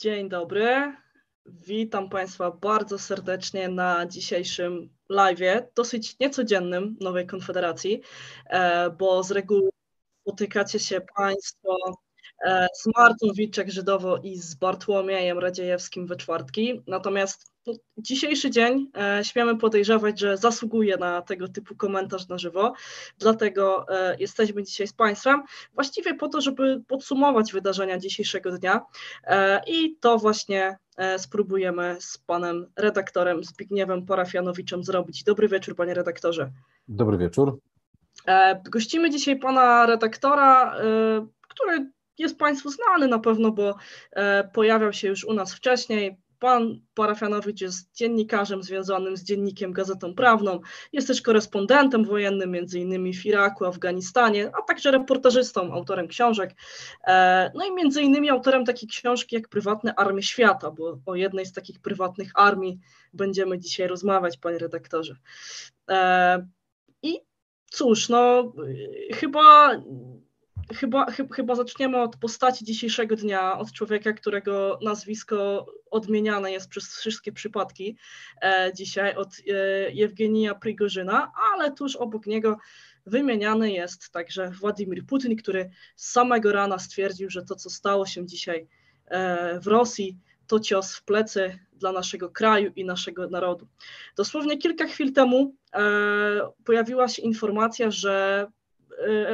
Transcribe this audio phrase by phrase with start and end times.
[0.00, 0.96] Dzień dobry.
[1.46, 5.38] Witam Państwa bardzo serdecznie na dzisiejszym live,
[5.74, 8.00] dosyć niecodziennym Nowej Konfederacji,
[8.46, 9.70] e, bo z reguły
[10.22, 11.76] spotykacie się Państwo
[12.44, 16.82] e, z Martą Wilczek-Żydowo i z Bartłomiejem Radziejewskim we czwartki.
[16.86, 22.72] Natomiast no, dzisiejszy dzień e, śmiemy podejrzewać, że zasługuje na tego typu komentarz na żywo,
[23.18, 25.42] dlatego e, jesteśmy dzisiaj z Państwem
[25.74, 28.80] właściwie po to, żeby podsumować wydarzenia dzisiejszego dnia
[29.24, 30.78] e, i to właśnie
[31.18, 35.24] spróbujemy z Panem redaktorem Zbigniewem Parafianowiczem zrobić.
[35.24, 36.50] Dobry wieczór Panie redaktorze.
[36.88, 37.58] Dobry wieczór.
[38.70, 40.76] Gościmy dzisiaj Pana redaktora,
[41.48, 43.74] który jest Państwu znany na pewno, bo
[44.52, 50.60] pojawiał się już u nas wcześniej, Pan Parafianowicz jest dziennikarzem związanym z dziennikiem Gazetą Prawną,
[50.92, 56.54] jest też korespondentem wojennym, między innymi w Iraku, Afganistanie, a także reportażystą, autorem książek.
[57.06, 61.46] E, no i między innymi autorem takiej książki jak Prywatne Armie Świata, bo o jednej
[61.46, 62.78] z takich prywatnych armii
[63.12, 65.16] będziemy dzisiaj rozmawiać, panie redaktorze.
[65.90, 66.46] E,
[67.02, 67.20] I
[67.70, 68.52] cóż, no
[69.14, 69.70] chyba
[70.74, 77.32] chyba, chyba zaczniemy od postaci dzisiejszego dnia, od człowieka, którego nazwisko odmieniane jest przez wszystkie
[77.32, 77.96] przypadki
[78.42, 79.52] e, dzisiaj, od e,
[79.92, 82.56] Jewgenija Prigorzyna, ale tuż obok niego
[83.06, 88.26] wymieniany jest także Władimir Putin, który z samego rana stwierdził, że to, co stało się
[88.26, 88.66] dzisiaj
[89.06, 93.68] e, w Rosji, to cios w plecy dla naszego kraju i naszego narodu.
[94.16, 95.82] Dosłownie kilka chwil temu e,
[96.64, 98.46] pojawiła się informacja, że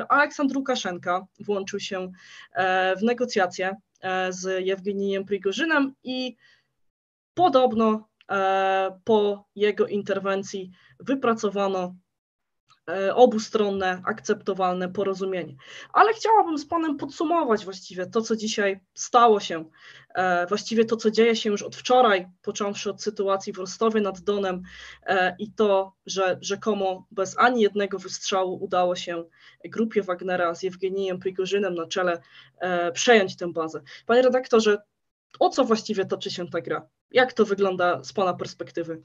[0.09, 2.13] Aleksandr Łukaszenka włączył się
[2.53, 6.37] e, w negocjacje e, z Jewgenijem Prigorzynem i
[7.35, 8.09] podobno
[9.05, 12.06] po jego interwencji wypracowano E,
[13.15, 15.57] obustronne, akceptowalne porozumienie.
[15.93, 19.65] Ale chciałabym z Panem podsumować właściwie to, co dzisiaj stało się,
[20.15, 24.21] e, właściwie to, co dzieje się już od wczoraj, począwszy od sytuacji w Rostowie nad
[24.21, 24.63] Donem
[25.03, 29.25] e, i to, że rzekomo bez ani jednego wystrzału udało się
[29.65, 32.21] grupie Wagnera z Jewgenijem Prigorzynem na czele
[32.93, 33.83] przejąć tę bazę.
[34.07, 34.79] Panie redaktorze,
[35.41, 36.89] o co właściwie toczy się ta gra?
[37.11, 39.03] Jak to wygląda z Pana perspektywy?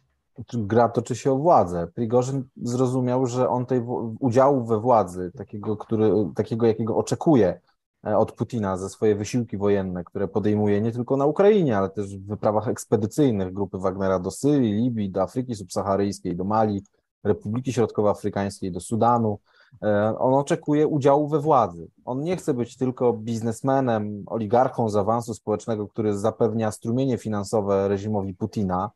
[0.54, 1.88] Gra toczy się o władzę.
[1.96, 3.82] Prigorzyn zrozumiał, że on tej
[4.20, 7.60] udziału we władzy, takiego, który, takiego jakiego oczekuje
[8.08, 12.18] e, od Putina ze swoje wysiłki wojenne, które podejmuje nie tylko na Ukrainie, ale też
[12.18, 16.84] w wyprawach ekspedycyjnych grupy Wagnera do Syrii, Libii, do Afryki Subsaharyjskiej, do Mali,
[17.24, 19.40] Republiki Środkowoafrykańskiej, do Sudanu.
[19.84, 21.88] E, on oczekuje udziału we władzy.
[22.06, 28.34] On nie chce być tylko biznesmenem, oligarchą z awansu społecznego, który zapewnia strumienie finansowe reżimowi
[28.34, 28.92] Putina,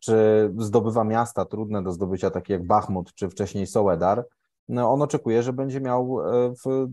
[0.00, 4.24] czy zdobywa miasta trudne do zdobycia, takie jak Bachmut, czy wcześniej Soledar,
[4.70, 6.88] no on oczekuje, że będzie miał, e, w,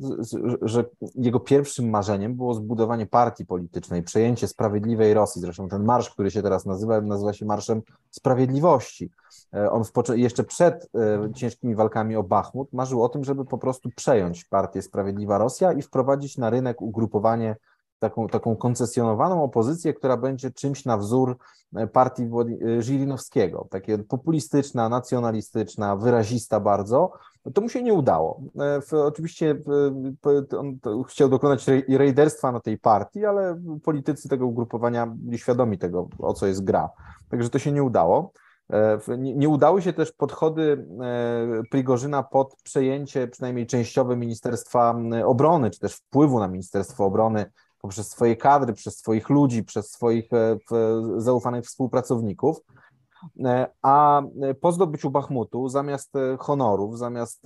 [0.61, 0.85] że
[1.15, 5.41] jego pierwszym marzeniem było zbudowanie partii politycznej, przejęcie sprawiedliwej Rosji.
[5.41, 7.81] Zresztą ten marsz, który się teraz nazywa, nazywa się Marszem
[8.11, 9.11] Sprawiedliwości.
[9.53, 13.57] E, on w, jeszcze przed e, ciężkimi walkami o Bachmut marzył o tym, żeby po
[13.57, 17.55] prostu przejąć partię Sprawiedliwa Rosja i wprowadzić na rynek ugrupowanie
[17.99, 21.37] taką, taką koncesjonowaną opozycję, która będzie czymś na wzór
[21.75, 27.11] e, partii e, Żirinowskiego, takie populistyczna, nacjonalistyczna, wyrazista bardzo,
[27.53, 28.41] to mu się nie udało.
[28.93, 29.61] E, oczywiście
[30.57, 30.77] on
[31.07, 36.47] chciał dokonać rejderstwa na tej partii, ale politycy tego ugrupowania byli świadomi tego, o co
[36.47, 36.89] jest gra.
[37.29, 38.31] Także to się nie udało.
[39.17, 40.87] Nie udały się też podchody
[41.71, 47.45] Prigorzyna pod przejęcie przynajmniej częściowe Ministerstwa Obrony, czy też wpływu na Ministerstwo Obrony
[47.81, 50.57] poprzez swoje kadry, przez swoich ludzi, przez swoich e,
[51.17, 52.61] zaufanych współpracowników.
[53.45, 54.21] E, a
[54.61, 57.43] po zdobyciu Bachmutu, zamiast e, honorów, zamiast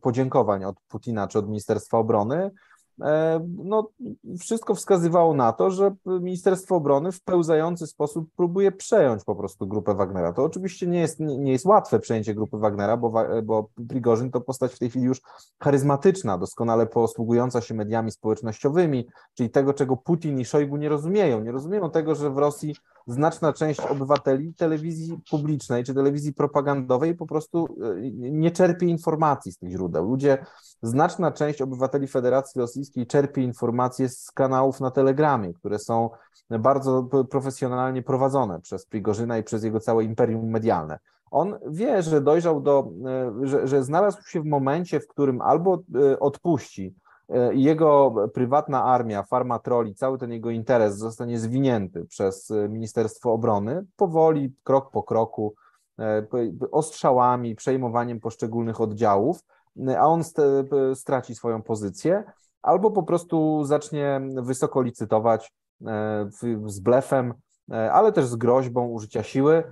[0.00, 2.50] podziękowań od Putina czy od Ministerstwa Obrony,
[3.64, 3.88] no,
[4.40, 9.94] wszystko wskazywało na to, że Ministerstwo Obrony w pełzający sposób próbuje przejąć po prostu grupę
[9.94, 10.32] Wagnera.
[10.32, 13.12] To oczywiście nie jest, nie jest łatwe przejęcie grupy Wagnera, bo,
[13.44, 15.20] bo Prigorzyn to postać w tej chwili już
[15.62, 21.40] charyzmatyczna, doskonale posługująca się mediami społecznościowymi, czyli tego, czego Putin i Szojgu nie rozumieją.
[21.40, 27.26] Nie rozumieją tego, że w Rosji znaczna część obywateli telewizji publicznej czy telewizji propagandowej po
[27.26, 30.08] prostu e, nie czerpie informacji z tych źródeł.
[30.08, 30.46] Ludzie,
[30.82, 36.10] znaczna część obywateli Federacji Rosyjskiej czerpie informacje z kanałów na Telegramie, które są
[36.50, 40.98] bardzo profesjonalnie prowadzone przez Prigorzyna i przez jego całe imperium medialne.
[41.30, 45.82] On wie, że dojrzał do, e, że, że znalazł się w momencie, w którym albo
[45.94, 46.94] e, odpuści
[47.52, 53.86] jego prywatna armia, farma troli, cały ten jego interes zostanie zwinięty przez e, Ministerstwo Obrony
[53.96, 55.54] powoli, krok po kroku,
[55.98, 56.26] e,
[56.72, 59.40] ostrzałami, przejmowaniem poszczególnych oddziałów,
[59.98, 60.22] a on
[60.94, 62.24] straci swoją pozycję,
[62.62, 65.52] albo po prostu zacznie wysoko licytować
[66.66, 67.34] z blefem,
[67.92, 69.64] ale też z groźbą użycia siły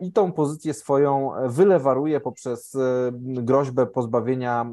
[0.00, 2.76] i tą pozycję swoją wylewaruje poprzez
[3.20, 4.70] groźbę pozbawienia,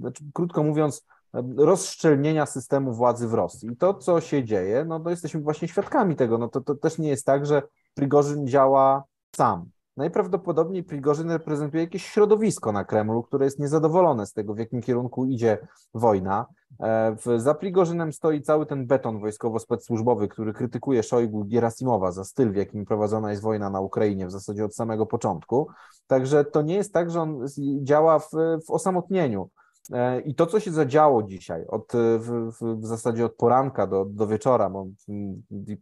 [0.00, 1.06] znaczy, krótko mówiąc,
[1.56, 3.70] rozszczelnienia systemu władzy w Rosji.
[3.72, 6.38] I to, co się dzieje, no to jesteśmy właśnie świadkami tego.
[6.38, 7.62] No to, to też nie jest tak, że
[7.94, 9.04] Prigorzyn działa
[9.36, 9.70] sam.
[9.96, 15.26] Najprawdopodobniej Prigorzyn reprezentuje jakieś środowisko na Kremlu, które jest niezadowolone z tego, w jakim kierunku
[15.26, 15.58] idzie
[15.94, 16.46] wojna.
[16.80, 22.56] E, za Prigorzynem stoi cały ten beton wojskowo-specsłużbowy, który krytykuje Szojgu Gierasimowa za styl, w
[22.56, 25.68] jakim prowadzona jest wojna na Ukrainie w zasadzie od samego początku.
[26.06, 27.46] Także to nie jest tak, że on
[27.82, 28.30] działa w,
[28.66, 29.50] w osamotnieniu.
[29.92, 34.26] E, I to, co się zadziało dzisiaj, od, w, w, zasadzie od poranka do, do
[34.26, 34.86] wieczora, bo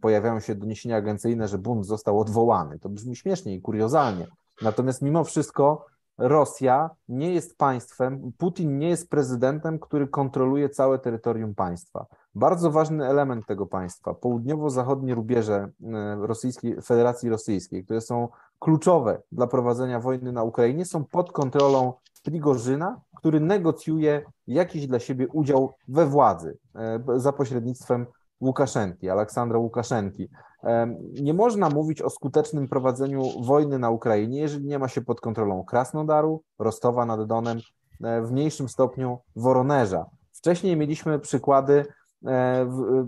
[0.00, 2.78] pojawiają się doniesienia agencyjne, że bunt został odwołany.
[2.78, 4.26] To brzmi śmiesznie i kuriozalnie.
[4.62, 5.86] Natomiast mimo wszystko
[6.18, 12.06] Rosja nie jest państwem, Putin nie jest prezydentem, który kontroluje całe terytorium państwa.
[12.34, 18.28] Bardzo ważny element tego państwa, południowo-zachodnie rubieże e, Rosyjskiej, Federacji Rosyjskiej, które są
[18.58, 25.28] kluczowe dla prowadzenia wojny na Ukrainie, są pod kontrolą Prigorzyna, który negocjuje jakiś dla siebie
[25.28, 28.06] udział we władzy e, za pośrednictwem
[28.40, 30.28] Łukaszenki, Aleksandra Łukaszenki.
[30.64, 35.20] E, nie można mówić o skutecznym prowadzeniu wojny na Ukrainie, jeżeli nie ma się pod
[35.20, 37.58] kontrolą Krasnodaru, Rostowa nad Donem,
[38.04, 40.06] e, w mniejszym stopniu Woronerza.
[40.32, 41.84] Wcześniej mieliśmy przykłady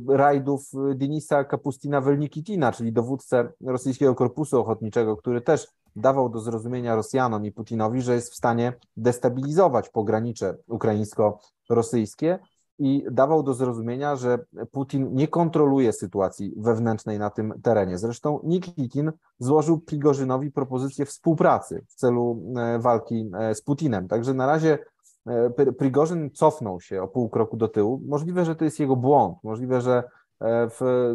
[0.08, 7.46] rajdów Denisa Kapustina Welnikitina, czyli dowódcę rosyjskiego korpusu ochotniczego, który też dawał do zrozumienia Rosjanom
[7.46, 12.38] i Putinowi, że jest w stanie destabilizować pogranicze ukraińsko-rosyjskie
[12.80, 14.38] i dawał do zrozumienia, że
[14.70, 17.98] Putin nie kontroluje sytuacji wewnętrznej na tym terenie.
[17.98, 24.08] Zresztą Nikitin złożył Prigorzynowi propozycję współpracy w celu e, walki e, z Putinem.
[24.08, 24.78] Także na razie
[25.26, 28.02] e, Prigorzyn cofnął się o pół kroku do tyłu.
[28.06, 30.02] Możliwe, że to jest jego błąd, możliwe, że
[30.48, 31.14] w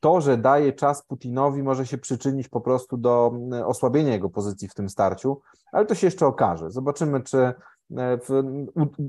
[0.00, 4.68] to, że daje czas Putinowi, może się przyczynić po prostu do e, osłabienia jego pozycji
[4.68, 5.40] w tym starciu,
[5.72, 6.70] ale to się jeszcze okaże.
[6.70, 8.18] Zobaczymy, czy e,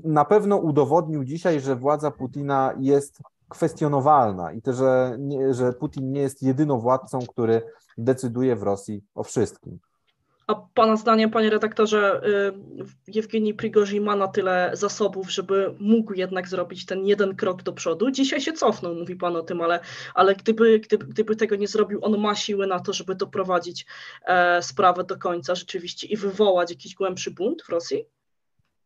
[0.04, 3.20] na pewno udowodnił dzisiaj, że władza Putina jest
[3.50, 5.18] kwestionowalna i to, że,
[5.52, 7.62] że Putin nie jest jedyną władcą, który
[7.98, 9.80] decyduje w Rosji o wszystkim.
[10.48, 12.22] A Pana zdaniem, Panie redaktorze,
[13.08, 17.74] y, Jewgeni Prigorzin ma na tyle zasobów, żeby mógł jednak zrobić ten jeden krok do
[17.74, 18.12] przodu?
[18.12, 19.80] Dzisiaj się cofnął, mówi Pan o tym, ale,
[20.14, 23.86] ale gdyby, gdyby, gdyby tego nie zrobił, on ma siłę na to, żeby doprowadzić
[24.26, 28.06] e, sprawę do końca rzeczywiście i wywołać jakiś głębszy bunt w Rosji?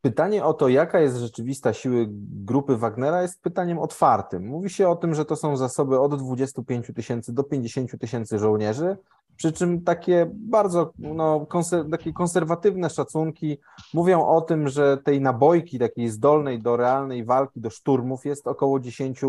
[0.01, 2.06] Pytanie o to, jaka jest rzeczywista siły
[2.45, 4.45] grupy Wagnera, jest pytaniem otwartym.
[4.45, 8.97] Mówi się o tym, że to są zasoby od 25 tysięcy do 50 tysięcy żołnierzy,
[9.39, 13.59] przy czym takie bardzo no, konser takie konserwatywne szacunki
[13.94, 18.80] mówią o tym, że tej nabojki takiej zdolnej do realnej walki, do szturmów jest około
[18.80, 19.27] 10 e,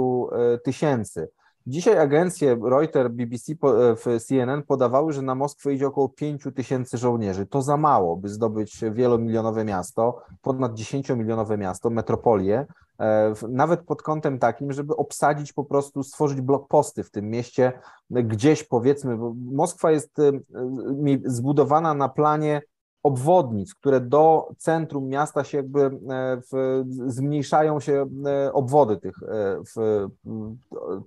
[0.58, 1.28] tysięcy.
[1.66, 3.52] Dzisiaj agencje Reuters, BBC,
[3.96, 7.46] w CNN podawały, że na Moskwę idzie około 5 tysięcy żołnierzy.
[7.46, 12.66] To za mało, by zdobyć wielomilionowe miasto, ponad 10-milionowe miasto, metropolię, e,
[13.48, 17.72] nawet pod kątem takim, żeby obsadzić po prostu, stworzyć blokposty w tym mieście,
[18.10, 20.32] gdzieś powiedzmy, bo Moskwa jest e,
[21.24, 22.62] zbudowana na planie
[23.02, 25.90] obwodnic, które do centrum miasta się jakby e,
[26.52, 30.06] w, zmniejszają się e, obwody tych, e, w,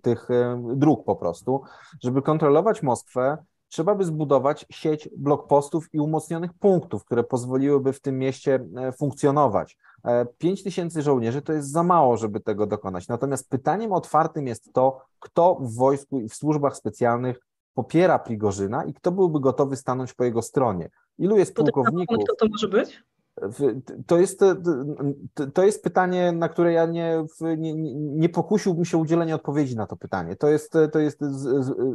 [0.01, 0.27] tych
[0.75, 1.61] dróg po prostu.
[2.03, 8.17] Żeby kontrolować Moskwę, trzeba by zbudować sieć blokpostów i umocnionych punktów, które pozwoliłyby w tym
[8.19, 8.65] mieście
[8.97, 9.77] funkcjonować.
[10.37, 13.07] 5 tysięcy żołnierzy to jest za mało, żeby tego dokonać.
[13.07, 17.39] Natomiast pytaniem otwartym jest to, kto w wojsku i w służbach specjalnych
[17.73, 20.89] popiera Prigorzyna i kto byłby gotowy stanąć po jego stronie.
[21.17, 22.17] Ilu jest pułkowników?
[22.23, 23.03] Kto to może być?
[24.07, 24.39] To jest,
[25.53, 27.25] to jest pytanie, na które ja nie,
[27.57, 30.35] nie, nie pokusiłbym się udzielenia odpowiedzi na to pytanie.
[30.35, 31.19] To jest, to jest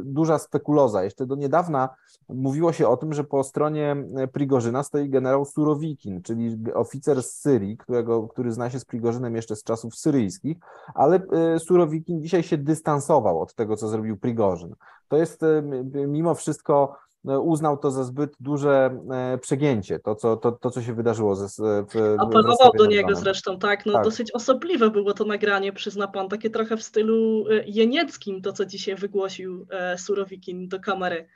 [0.03, 1.03] duża spekuloza.
[1.03, 1.89] Jeszcze do niedawna
[2.29, 3.95] mówiło się o tym, że po stronie
[4.33, 9.55] Prigorzyna stoi generał Surowikin, czyli oficer z Syrii, którego, który zna się z Prigorzynem jeszcze
[9.55, 10.57] z czasów syryjskich,
[10.95, 14.75] ale e, Surowikin dzisiaj się dystansował od tego, co zrobił Prigorzyn.
[15.07, 15.63] To jest e,
[16.07, 20.93] mimo wszystko uznał to za zbyt duże e, przegięcie, to co, to, to, co się
[20.93, 21.35] wydarzyło.
[21.35, 21.47] Ze,
[21.83, 24.03] w, Apelował do niego zresztą, tak, no tak.
[24.03, 28.65] dosyć osobliwe było to nagranie, przyzna pan, takie trochę w stylu e, jenieckim, to co
[28.65, 31.27] dzisiaj wygłosił e, Surowikin do kamery.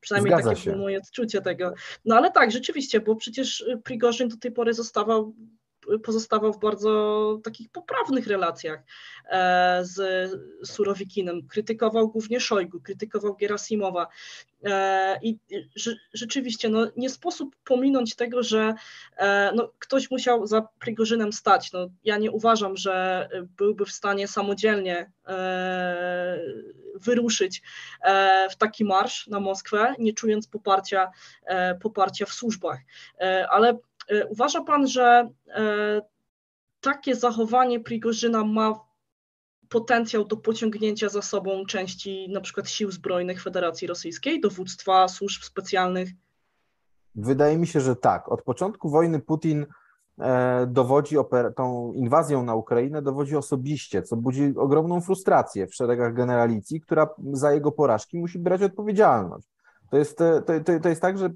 [0.00, 0.70] Przynajmniej Zgadza takie się.
[0.70, 1.72] było moje odczucie tego.
[2.04, 5.34] No ale tak, rzeczywiście, bo przecież Prigorzyn do tej pory zostawał
[6.02, 8.82] pozostawał w bardzo takich poprawnych relacjach
[9.30, 10.30] e, z
[10.64, 11.46] Surowikinem.
[11.48, 14.06] Krytykował głównie Szojgu, krytykował Gerasimowa.
[14.64, 15.38] E, I
[16.14, 18.74] rzeczywiście no, nie sposób pominąć tego, że
[19.16, 21.72] e, no, ktoś musiał za Prigorzynem stać.
[21.72, 25.10] No, ja nie uważam, że byłby w stanie samodzielnie
[26.94, 27.62] wyruszyć
[28.50, 31.10] w taki marsz na Moskwę, nie czując poparcia,
[31.80, 32.78] poparcia w służbach.
[33.50, 33.78] Ale
[34.30, 35.28] uważa Pan, że
[36.80, 38.88] takie zachowanie Prigorzyna ma
[39.68, 46.08] potencjał do pociągnięcia za sobą części na przykład sił zbrojnych Federacji Rosyjskiej, dowództwa służb specjalnych?
[47.14, 48.32] Wydaje mi się, że tak.
[48.32, 49.66] Od początku wojny Putin
[50.18, 51.16] e, dowodzi
[51.56, 57.52] tą inwazją na Ukrainę, dowodzi osobiście, co budzi ogromną frustrację w szeregach generalicji, która za
[57.52, 59.48] jego porażki musi brać odpowiedzialność.
[59.90, 61.30] To jest, to, to, to jest tak, że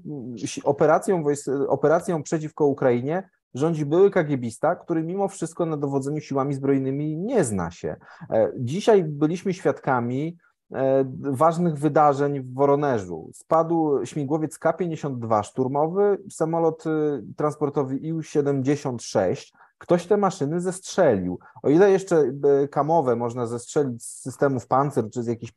[0.63, 1.23] operacją,
[1.67, 7.71] operacją przeciwko Ukrainie rządzi były kagiebista, który mimo wszystko na dowodzeniu siłami zbrojnymi nie zna
[7.71, 7.95] się.
[8.29, 10.37] E, dzisiaj byliśmy świadkami
[10.71, 13.29] e, ważnych wydarzeń w Woronerzu.
[13.33, 16.89] Spadł śmigłowiec K-52 szturmowy, samolot e,
[17.37, 19.51] transportowy IU-76.
[19.77, 21.39] Ktoś te maszyny zestrzelił.
[21.63, 22.31] O ile jeszcze
[22.71, 25.53] kamowe można zestrzelić z systemów pancer czy z jakichś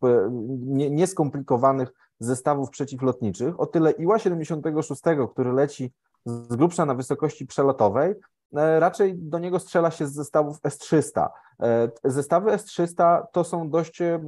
[0.91, 5.93] nieskomplikowanych zestawów przeciwlotniczych, o tyle Iła-76, który leci
[6.27, 8.15] z grubsza na wysokości przelotowej,
[8.57, 11.29] e, raczej do niego strzela się z zestawów S-300.
[11.63, 14.21] E, zestawy S-300 to są dość e,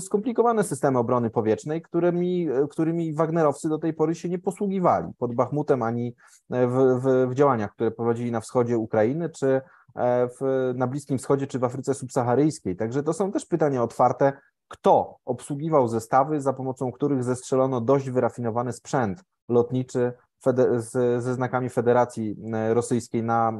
[0.00, 5.82] skomplikowane systemy obrony powietrznej, którymi, którymi Wagnerowcy do tej pory się nie posługiwali pod Bachmutem
[5.82, 6.14] ani
[6.50, 9.60] w, w, w działaniach, które prowadzili na wschodzie Ukrainy, czy
[10.40, 12.76] w, na Bliskim Wschodzie, czy w Afryce Subsaharyjskiej.
[12.76, 14.32] Także to są też pytania otwarte,
[14.68, 20.12] kto obsługiwał zestawy, za pomocą których zestrzelono dość wyrafinowany sprzęt lotniczy
[20.76, 23.52] z, ze znakami Federacji e, Rosyjskiej na,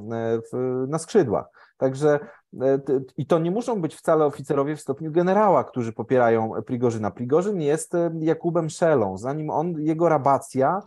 [0.53, 1.47] e, na skrzydłach.
[1.77, 2.21] Także
[2.61, 2.79] e,
[3.17, 7.11] i to nie muszą być wcale oficerowie w stopniu generała, którzy popierają Prigorzyna.
[7.11, 9.19] Prigorzyn jest Jakubem Szelą.
[9.19, 10.83] Zanim on, jego rabacja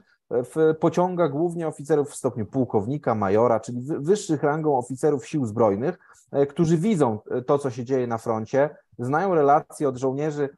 [0.80, 6.00] pociąga głównie oficerów w stopniu pułkownika, majora, czyli wyższych rangą oficerów sił zbrojnych,
[6.50, 8.70] którzy widzą to, co się dzieje na froncie,
[9.00, 10.50] znają relacje od żołnierzy,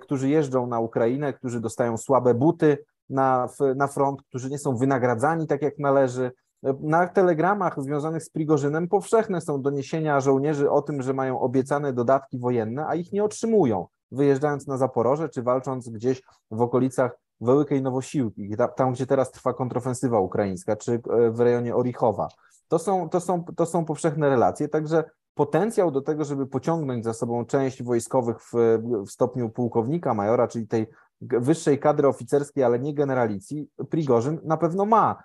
[0.00, 2.78] którzy jeżdżą na Ukrainę, którzy dostają słabe buty,
[3.10, 6.32] na, na front, którzy nie są wynagradzani tak jak należy.
[6.80, 12.38] Na telegramach związanych z Prigorzynem powszechne są doniesienia żołnierzy o tym, że mają obiecane dodatki
[12.38, 18.50] wojenne, a ich nie otrzymują, wyjeżdżając na Zaporoże czy walcząc gdzieś w okolicach Wełykej Nowosiłki,
[18.76, 22.28] tam gdzie teraz trwa kontrofensywa ukraińska, czy e, w rejonie Orichowa.
[22.68, 27.12] To są, to są, to są powszechne relacje, także potencjał do tego, żeby pociągnąć za
[27.12, 28.52] sobą część wojskowych w,
[29.06, 30.86] w stopniu pułkownika, majora, czyli tej
[31.20, 35.22] wyższej kadry oficerskiej, ale nie generalicji, Prigorzyn na pewno ma.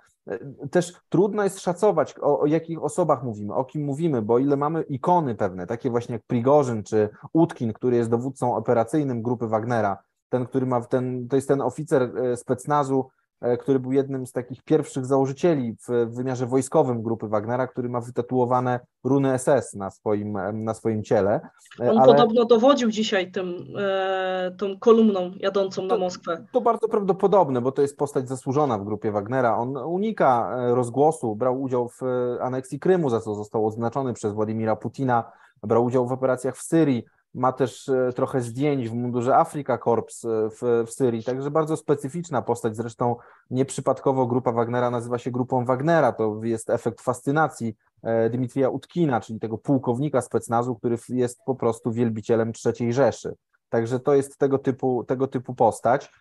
[0.72, 4.82] Też trudno jest szacować, o, o, jakich osobach mówimy, o kim mówimy, bo ile mamy
[4.82, 9.98] ikony pewne, takie właśnie jak Prigorzyn czy Utkin, który jest dowódcą operacyjnym grupy Wagnera,
[10.30, 13.10] ten, który ma, ten, to jest ten oficer e, specnazu,
[13.42, 18.02] E, który był jednym z takich pierwszych założycieli w wymiarze wojskowym grupy Wagnera, który ma
[18.02, 21.42] wytatuowane runy SS na swoim, na swoim ciele.
[21.80, 22.08] E, On Ale...
[22.08, 26.46] podobno dowodził dzisiaj tym, e, tą kolumną jadącą na Moskwę.
[26.52, 29.58] To bardzo prawdopodobne, bo to jest postać zasłużona w grupie Wagnera.
[29.58, 32.02] On unika rozgłosu, brał udział w
[32.42, 35.32] aneksji Krymu, za co został oznaczony przez Władimira Putina,
[35.64, 40.26] brał udział w operacjach w Syrii ma też e, trochę zdjęć w mundurze Afrika Corps
[40.26, 42.76] e, w, w Syrii, także bardzo specyficzna postać.
[42.76, 43.16] Zresztą
[43.50, 46.12] nieprzypadkowo grupa Wagnera nazywa się grupą Wagnera.
[46.12, 51.92] To jest efekt fascynacji e, Dmitrija Utkina, czyli tego pułkownika specnazu, który jest po prostu
[51.92, 53.36] wielbicielem III Rzeszy.
[53.70, 56.12] Także to jest tego typu, tego typu postać.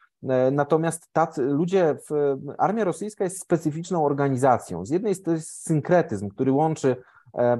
[0.53, 4.87] Natomiast tacy ludzie, w, armia rosyjska jest specyficzną organizacją.
[4.87, 6.97] Z jednej strony jest synkretyzm, który łączy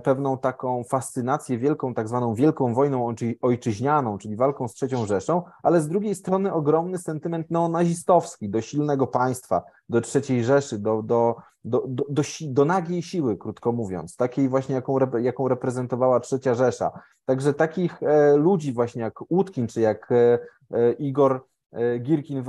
[0.03, 5.81] pewną taką fascynację wielką, tak zwaną wielką wojną ojczyźnianą, czyli walką z trzecią Rzeszą, ale
[5.81, 11.85] z drugiej strony ogromny sentyment neonazistowski do silnego państwa, do trzeciej Rzeszy, do, do, do,
[11.89, 16.91] do, do, do nagiej siły, krótko mówiąc, takiej właśnie, jaką, jaką reprezentowała trzecia Rzesza.
[17.25, 21.58] Także takich e, ludzi właśnie jak Utkin, czy jak e, Igor E,
[22.01, 22.45] Girkin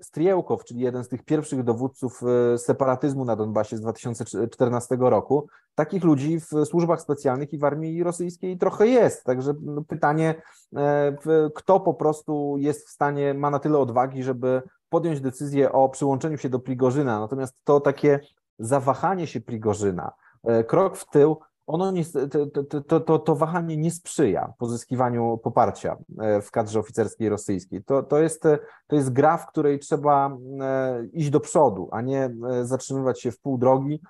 [0.00, 2.22] Striełkow, czyli jeden z tych pierwszych dowódców
[2.54, 5.46] e, separatyzmu na Donbasie z 2014 roku.
[5.74, 9.24] Takich ludzi w służbach specjalnych i w armii rosyjskiej trochę jest.
[9.24, 10.34] Także no, pytanie,
[10.76, 11.16] e,
[11.54, 16.38] kto po prostu jest w stanie, ma na tyle odwagi, żeby podjąć decyzję o przyłączeniu
[16.38, 17.20] się do Prigorzyna.
[17.20, 18.20] Natomiast to takie
[18.58, 20.12] zawahanie się Prigorzyna,
[20.66, 21.36] krok w tył,
[21.66, 27.28] ono nie, to, to, to, to, wahanie nie sprzyja pozyskiwaniu poparcia e, w kadrze oficerskiej
[27.28, 27.84] rosyjskiej.
[27.84, 28.42] To, to, jest,
[28.86, 33.30] to jest gra, w której trzeba e, iść do przodu, a nie e, zatrzymywać się
[33.30, 34.00] w pół drogi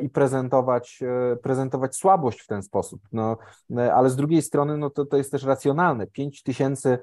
[0.00, 1.00] i prezentować,
[1.42, 3.00] prezentować słabość w ten sposób.
[3.12, 3.36] No,
[3.94, 6.06] ale z drugiej strony no to, to jest też racjonalne.
[6.06, 6.98] 5 tysięcy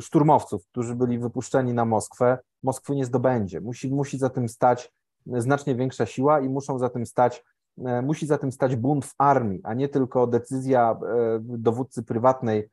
[0.00, 3.60] szturmowców, którzy byli wypuszczeni na Moskwę, Moskwy nie zdobędzie.
[3.60, 4.92] Musi, musi za tym stać
[5.26, 7.44] znacznie większa siła i muszą za tym stać
[8.02, 10.98] musi za tym stać bunt w armii, a nie tylko decyzja
[11.40, 12.68] dowódcy prywatnej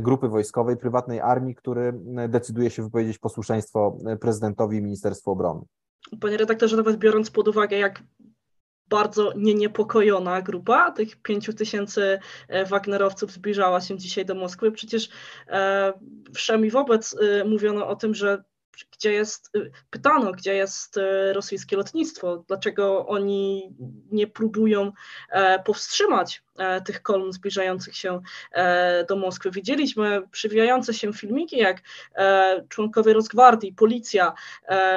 [0.00, 1.92] grupy wojskowej, prywatnej armii, który
[2.28, 5.60] decyduje się wypowiedzieć posłuszeństwo prezydentowi i Ministerstwu Obrony.
[6.20, 8.02] Panie redaktorze, nawet biorąc pod uwagę, jak
[8.88, 14.72] bardzo nieniepokojona grupa tych pięciu tysięcy e, Wagnerowców zbliżała się dzisiaj do Moskwy.
[14.72, 15.08] Przecież
[15.48, 15.92] e,
[16.34, 18.44] wszem i wobec e, mówiono o tym, że
[18.92, 23.72] gdzie jest, y, pytano, gdzie jest y, rosyjskie lotnictwo, dlaczego oni
[24.10, 24.92] nie próbują
[25.30, 26.42] e, powstrzymać
[26.84, 28.20] tych kolumn zbliżających się
[28.52, 29.50] e, do Moskwy.
[29.50, 31.80] Widzieliśmy przywijające się filmiki, jak
[32.68, 34.32] członkowie Rosgwardii, policja,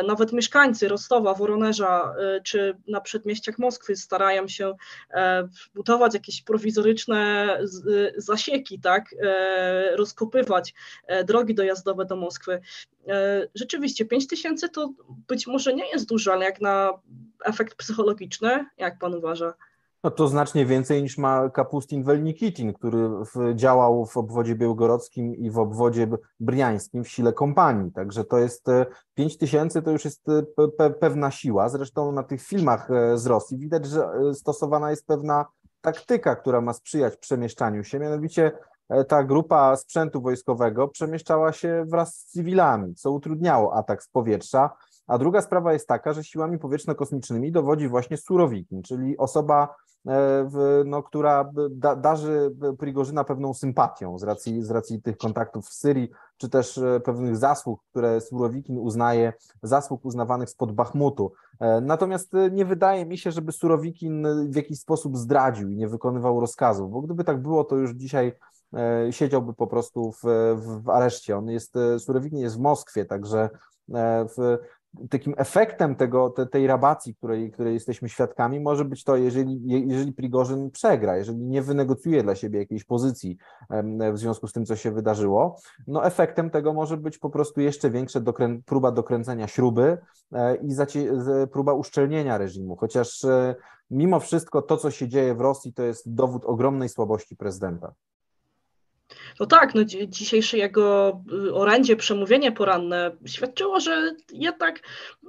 [0.08, 2.14] nawet mieszkańcy Rostowa, Woronerza
[2.44, 4.76] czy na przedmieściach Moskwy starają się
[5.76, 7.58] budować jakieś prowizoryczne
[8.18, 9.16] zasieki, tak,
[9.96, 10.74] rozkopywać
[11.26, 12.62] drogi dojazdowe do Moskwy.
[13.08, 14.94] E, rzeczywiście 5 tysięcy to
[15.28, 16.90] być może nie jest dużo, ale jak na
[17.46, 19.54] efekt psychologiczny, jak pan uważa?
[20.04, 25.50] No to znacznie więcej niż ma Kapustin Welnikitin, który w, działał w obwodzie białgorodzkim i
[25.50, 26.08] w obwodzie
[26.40, 27.92] briańskim w sile kompanii.
[27.92, 28.66] Także to jest
[29.14, 31.70] 5 e, tysięcy, to już jest e, pe, pewna siła.
[31.70, 35.46] Zresztą na tych filmach z Rosji widać, że stosowana jest pewna
[35.82, 38.52] taktyka, która ma sprzyjać przemieszczaniu się, mianowicie
[38.92, 44.70] E, ta grupa sprzętu wojskowego przemieszczała się wraz z cywilami, co utrudniało atak z powietrza.
[45.12, 49.76] A druga sprawa jest taka, że siłami powietrzno-kosmicznymi dowodzi właśnie Surowikin, czyli osoba,
[50.08, 50.50] e,
[50.86, 56.10] no, która da, darzy Prigorzyna pewną sympatią z racji, z racji tych kontaktów w Syrii,
[56.38, 61.32] czy też e, pewnych zasług, które Surowikin uznaje, zasług uznawanych spod Bachmutu.
[61.82, 66.92] Natomiast nie wydaje mi się, żeby Surowikin w jakiś sposób zdradził i nie wykonywał rozkazów,
[66.92, 68.34] bo gdyby tak było, to już dzisiaj
[68.74, 70.22] E, siedziałby po prostu w,
[70.56, 71.38] w, w areszcie.
[71.38, 73.50] On jest, e, Surowikin jest w Moskwie, także
[73.94, 74.58] e, w,
[75.10, 80.14] takim efektem tego, te, tej rabacji, której, której jesteśmy świadkami, może być to, jeżeli, jeżeli
[80.14, 83.38] Prigorzyn przegra, jeżeli nie wynegocjuje dla siebie jakiejś pozycji
[84.14, 87.90] w związku z tym, co się wydarzyło, no efektem tego może być po prostu jeszcze
[87.90, 89.98] większa dokrę próba dokręcenia śruby
[90.62, 90.76] i
[91.52, 93.26] próba uszczelnienia reżimu, chociaż
[93.92, 97.94] mimo wszystko to, co się dzieje w Rosji, to jest dowód ogromnej słabości prezydenta.
[99.40, 104.80] No tak, no dzisiejsze jego y, orędzie, przemówienie poranne świadczyło, że jednak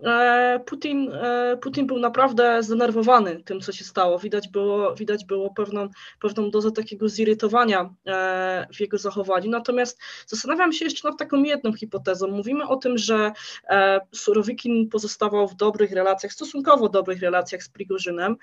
[0.04, 4.18] e, Putin, e, Putin był naprawdę zdenerwowany tym, co się stało.
[4.18, 5.88] Widać było, widać było pewną,
[6.20, 9.50] pewną dozę takiego zirytowania e, w jego zachowaniu.
[9.50, 12.28] Natomiast zastanawiam się jeszcze nad taką jedną hipotezą.
[12.28, 13.32] Mówimy o tym, że
[14.12, 18.36] Surowikin pozostawał w dobrych relacjach, stosunkowo dobrych relacjach z Prigorzynem,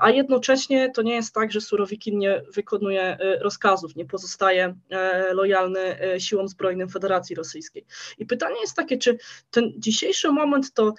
[0.00, 6.00] a jednocześnie to nie jest tak, że Surowikin nie wykonuje rozkazów, nie pozostaje E, lojalny
[6.00, 7.84] e, siłom zbrojnym Federacji Rosyjskiej.
[8.18, 9.18] I pytanie jest takie, czy
[9.50, 10.94] ten dzisiejszy moment to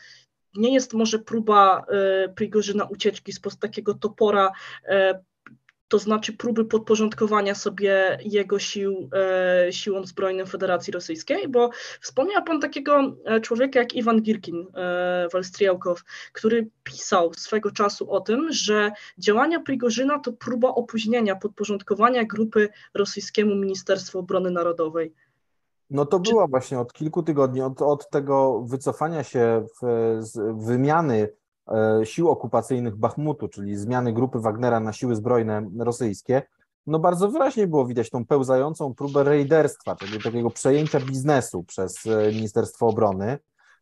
[0.56, 4.52] nie jest może próba e, Prigorzyna ucieczki spod takiego topora
[5.94, 11.70] to znaczy próby podporządkowania sobie jego sił e, siłom zbrojnym Federacji Rosyjskiej, bo
[12.02, 16.04] wspomniał pan takiego e, człowieka jak Iwan Girkin, e, Walstriałkow,
[16.34, 23.56] który pisał swego czasu o tym, że działania Prigorzyna to próba opóźnienia podporządkowania grupy rosyjskiemu
[23.56, 25.14] Ministerstwu Obrony Narodowej.
[25.90, 31.30] No to była właśnie od kilku tygodni, od, od tego wycofania się w, z wymiany
[32.04, 36.42] sił okupacyjnych Bachmutu, czyli zmiany grupy Wagnera na siły zbrojne rosyjskie,
[36.88, 42.32] no bardzo wyraźnie było widać tą pełzającą próbę rejderstwa, czyli takiego przejęcia biznesu przez e,
[42.32, 43.38] Ministerstwo Obrony.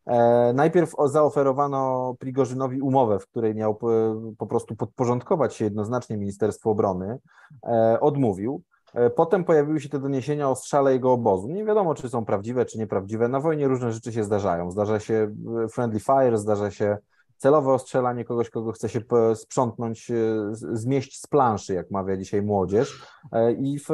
[0.06, 3.78] E, najpierw zaoferowano Prigorzynowi umowę, w której miał
[4.38, 7.18] po prostu podporządkować się jednoznacznie Ministerstwu Obrony.
[8.00, 8.62] Odmówił.
[9.16, 11.48] Potem pojawiły się te doniesienia o strzale jego obozu.
[11.48, 13.28] Nie wiadomo, czy są prawdziwe, czy nieprawdziwe.
[13.28, 14.70] Na wojnie różne rzeczy się zdarzają.
[14.70, 15.34] Zdarza się
[15.70, 16.98] friendly fire, zdarza się
[17.42, 19.00] celowe ostrzelanie kogoś, kogo chce się
[19.34, 20.14] sprzątnąć, e,
[20.52, 23.06] zmieść z planszy, jak mawia dzisiaj młodzież.
[23.32, 23.88] E, I w,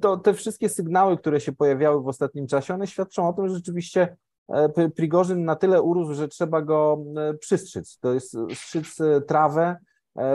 [0.00, 3.54] to, te wszystkie sygnały, które się pojawiały w ostatnim czasie, one świadczą o tym, że
[3.54, 4.16] rzeczywiście
[4.48, 7.04] e, Prigorzyn na tyle urósł, że trzeba go
[7.40, 7.98] przystrzyc.
[7.98, 9.76] To jest strzyc trawę,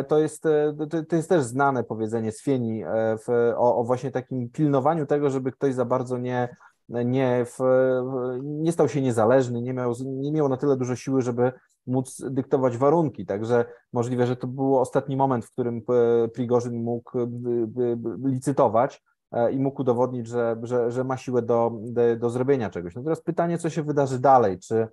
[0.07, 0.43] to jest,
[1.09, 2.83] to jest też znane powiedzenie z Fieni
[3.25, 6.55] w, o, o właśnie takim pilnowaniu tego, żeby ktoś za bardzo nie
[6.89, 7.59] nie, w,
[8.41, 11.51] nie stał się niezależny, nie miał, nie miał na tyle dużo siły, żeby
[11.87, 13.25] móc dyktować warunki.
[13.25, 17.27] Także możliwe, że to był ostatni moment, w którym e, Prigorzyn mógł e,
[18.25, 22.95] licytować e, i mógł udowodnić, że, że, że ma siłę do, do, do zrobienia czegoś.
[22.95, 24.59] No teraz pytanie, co się wydarzy dalej?
[24.59, 24.87] Czy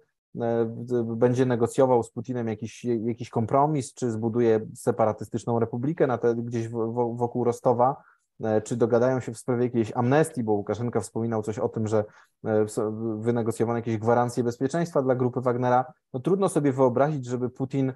[1.05, 6.69] będzie negocjował z Putinem jakiś, jakiś kompromis, czy zbuduje separatystyczną republikę na te, gdzieś
[7.15, 7.97] wokół Rostowa?
[8.45, 12.05] E, czy dogadają się w sprawie jakiejś amnestii, bo Łukaszenka wspominał coś o tym, że
[12.45, 12.67] e,
[13.19, 15.93] wynegocjowano jakieś gwarancje bezpieczeństwa dla grupy Wagnera.
[16.15, 17.93] No trudno sobie wyobrazić, żeby Putin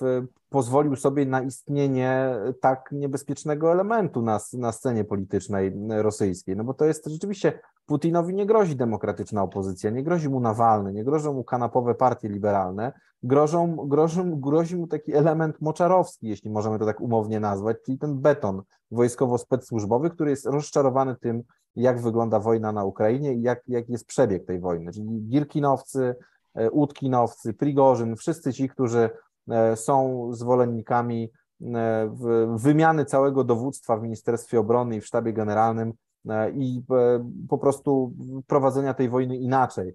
[0.00, 6.56] w, pozwolił sobie na istnienie tak niebezpiecznego elementu na, na scenie politycznej rosyjskiej.
[6.56, 11.04] No bo to jest rzeczywiście, Putinowi nie grozi demokratyczna opozycja, nie grozi mu Nawalny, nie
[11.04, 16.86] grożą mu kanapowe partie liberalne, grożą, grożą, grozi mu taki element moczarowski, jeśli możemy to
[16.86, 18.62] tak umownie nazwać, czyli ten beton
[18.92, 21.42] wojskowo-specsłużbowy, który jest rozczarowany tym,
[21.76, 24.92] jak wygląda wojna na Ukrainie i jak, jak jest przebieg tej wojny.
[24.92, 26.14] Czyli Girkinowcy,
[26.54, 29.10] e, Utkinowcy, Prigorzyn, wszyscy ci, którzy
[29.50, 31.30] e, są zwolennikami
[31.74, 32.16] e,
[32.56, 35.92] wymiany całego dowództwa w Ministerstwie Obrony i w Sztabie Generalnym
[36.54, 36.82] i
[37.48, 38.12] po prostu
[38.46, 39.94] prowadzenia tej wojny inaczej.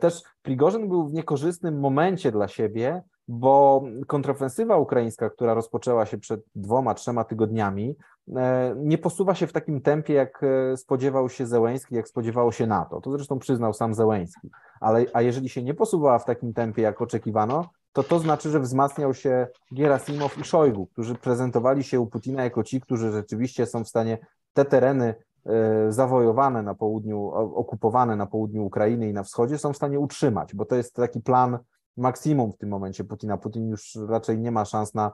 [0.00, 6.40] Też Prigorzyn był w niekorzystnym momencie dla siebie, bo kontrofensywa ukraińska, która rozpoczęła się przed
[6.54, 7.96] dwoma, trzema tygodniami,
[8.76, 13.00] nie posuwa się w takim tempie, jak e, spodziewał się Zełęński, jak spodziewało się NATO.
[13.00, 14.50] To zresztą przyznał sam Zełęński.
[14.80, 18.60] Ale, a jeżeli się nie posuwała w takim tempie, jak oczekiwano, to to znaczy, że
[18.60, 23.84] wzmacniał się Gerasimow i Szojgu, którzy prezentowali się u Putina jako ci, którzy rzeczywiście są
[23.84, 24.18] w stanie
[24.52, 25.14] te tereny
[25.46, 30.54] e, zawojowane na południu, okupowane na południu Ukrainy i na wschodzie, są w stanie utrzymać,
[30.54, 31.58] bo to jest taki plan
[31.96, 33.36] maksimum w tym momencie Putina.
[33.36, 35.12] Putin już raczej nie ma szans na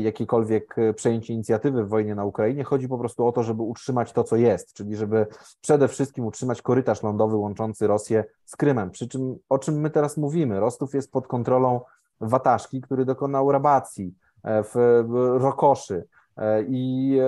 [0.00, 2.64] jakiekolwiek e, przejęcie inicjatywy w wojnie na Ukrainie.
[2.64, 5.26] Chodzi po prostu o to, żeby utrzymać to, co jest, czyli żeby
[5.60, 8.90] przede wszystkim utrzymać korytarz lądowy łączący Rosję z Krymem.
[8.90, 10.60] Przy czym, o czym my teraz mówimy?
[10.60, 11.80] Rostów jest pod kontrolą
[12.20, 15.04] Wataszki, który dokonał rabacji e, w
[15.38, 16.04] Rokoszy.
[16.36, 17.18] E, I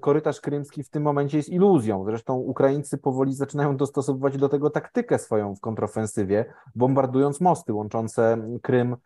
[0.00, 2.04] korytarz krymski w tym momencie jest iluzją.
[2.04, 8.96] Zresztą Ukraińcy powoli zaczynają dostosowywać do tego taktykę swoją w kontrofensywie, bombardując mosty łączące Krym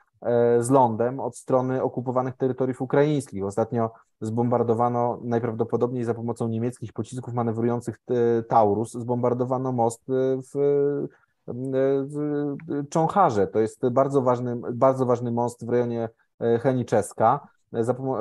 [0.61, 3.44] z lądem od strony okupowanych terytoriów ukraińskich.
[3.44, 7.98] Ostatnio zbombardowano najprawdopodobniej za pomocą niemieckich pocisków manewrujących
[8.48, 10.02] Taurus, zbombardowano most
[10.52, 11.06] w,
[11.46, 12.48] w
[12.90, 13.46] Czącharze.
[13.46, 16.08] To jest bardzo ważny, bardzo ważny most w rejonie
[16.61, 17.40] Heniczeska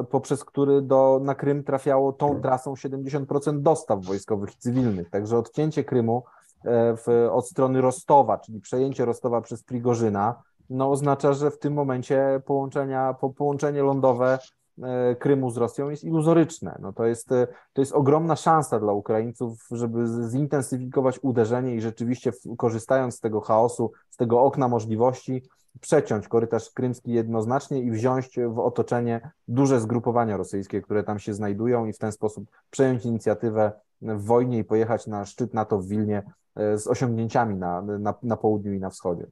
[0.10, 5.10] poprzez który do, na Krym trafiało tą trasą 70% dostaw wojskowych i cywilnych.
[5.10, 6.24] Także odcięcie Krymu
[6.66, 11.74] e, w, od strony Rostowa, czyli przejęcie Rostowa przez Prigorzyna, no oznacza, że w tym
[11.74, 14.40] momencie połączenia, po, połączenie lądowe
[14.84, 16.78] e, Krymu z Rosją jest iluzoryczne.
[16.82, 22.32] No to, jest, e, to jest ogromna szansa dla Ukraińców, żeby zintensyfikować uderzenie i rzeczywiście
[22.58, 25.44] korzystając z tego chaosu, z tego okna możliwości,
[25.82, 31.86] przeciąć korytarz krymski jednoznacznie i wziąć w otoczenie duże zgrupowania rosyjskie, które tam się znajdują
[31.86, 36.24] i w ten sposób przejąć inicjatywę w wojnie i pojechać na szczyt NATO w Wilnie
[36.56, 39.28] e, z osiągnięciami na, na, na południu i na wschodzie.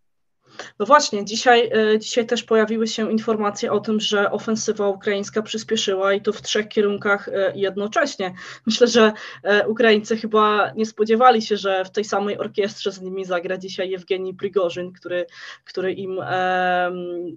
[0.80, 6.14] No właśnie, dzisiaj, e, dzisiaj też pojawiły się informacje o tym, że ofensywa ukraińska przyspieszyła
[6.14, 8.34] i to w trzech kierunkach e, jednocześnie.
[8.66, 13.26] Myślę, że e, Ukraińcy chyba nie spodziewali się, że w tej samej orkiestrze z nimi
[13.26, 15.26] zagra dzisiaj Jewgenij Prigorzyn, który,
[15.66, 16.20] który im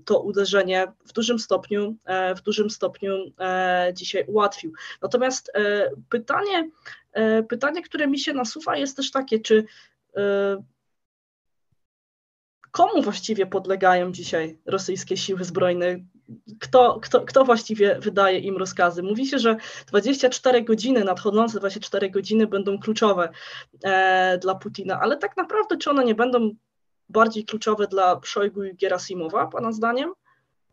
[0.04, 1.96] to uderzenie w dużym stopniu,
[2.36, 3.32] w dużym stopniu
[3.94, 4.72] dzisiaj ułatwił.
[5.02, 5.52] Natomiast
[6.08, 6.70] pytanie,
[7.48, 9.64] pytanie, które mi się nasuwa jest też takie, czy
[12.72, 15.98] komu właściwie podlegają dzisiaj rosyjskie siły zbrojne?
[16.60, 19.02] Kto, kto, kto właściwie wydaje im rozkazy?
[19.02, 19.56] Mówi się, że
[19.86, 23.28] 24 godziny, nadchodzące 24 godziny będą kluczowe
[23.84, 26.50] e, dla Putina, ale tak naprawdę czy one nie będą
[27.08, 30.12] bardziej kluczowe dla Szojgu i Gerasimowa, Pana zdaniem?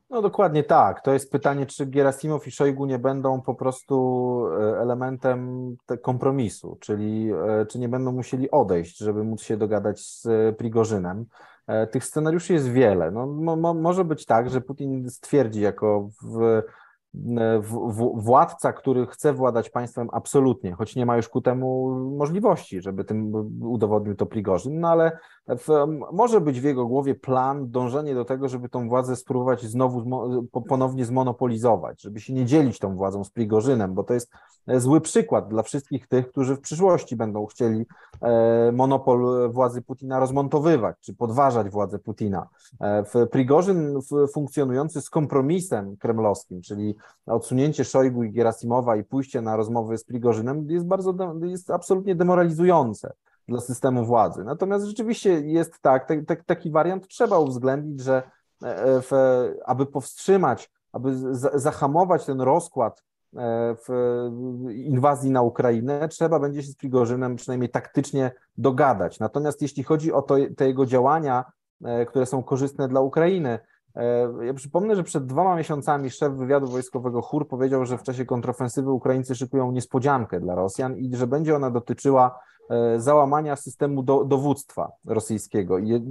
[0.09, 1.01] No dokładnie tak.
[1.01, 5.67] To jest pytanie, czy Gerasimow i Szojgu nie będą po prostu e, elementem
[6.01, 11.25] kompromisu, czyli e, czy nie będą musieli odejść, żeby móc się dogadać z Prigorzynem.
[11.69, 13.11] E, tych scenariuszy jest wiele.
[13.11, 16.61] No, mo, może być tak, że Putin stwierdzi jako w
[18.13, 23.33] władca, który chce władać państwem absolutnie, choć nie ma już ku temu możliwości, żeby tym
[23.61, 25.17] udowodnił to Prigorzyn, no ale
[25.47, 25.67] w,
[26.11, 30.03] może być w jego głowie plan, dążenie do tego, żeby tą władzę spróbować znowu
[30.67, 34.31] ponownie zmonopolizować, żeby się nie dzielić tą władzą z Prigorzynem, bo to jest
[34.77, 37.85] zły przykład dla wszystkich tych, którzy w przyszłości będą chcieli
[38.21, 42.47] e, monopol władzy Putina rozmontowywać, czy podważać władzę Putina.
[42.79, 43.99] E, w Prigorzyn
[44.33, 46.95] funkcjonujący z kompromisem kremlowskim, czyli
[47.25, 53.13] odsunięcie Szojgu i Gerasimowa i pójście na rozmowy z Prigorzynem jest bardzo, jest absolutnie demoralizujące
[53.49, 54.43] dla systemu władzy.
[54.43, 58.23] Natomiast rzeczywiście jest tak, te, te, taki wariant trzeba uwzględnić, że
[58.63, 59.11] e, e, w,
[59.65, 63.03] aby powstrzymać, aby z, zahamować ten rozkład
[63.35, 63.89] e, w
[64.71, 69.19] inwazji na Ukrainę, trzeba będzie się z Prigorzynem przynajmniej taktycznie dogadać.
[69.19, 71.45] Natomiast jeśli chodzi o to, te jego działania,
[72.07, 73.59] które są korzystne dla Ukrainy,
[74.41, 78.91] ja przypomnę, że przed dwoma miesiącami szef wywiadu wojskowego Chur powiedział, że w czasie kontrofensywy
[78.91, 84.91] Ukraińcy szykują niespodziankę dla Rosjan i że będzie ona dotyczyła E, załamania systemu do, dowództwa
[85.05, 85.79] rosyjskiego.
[85.79, 86.01] I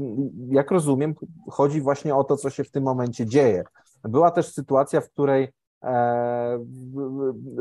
[0.49, 1.15] jak rozumiem,
[1.51, 3.65] chodzi właśnie o to, co się w tym momencie dzieje.
[4.05, 5.49] Była też sytuacja, w której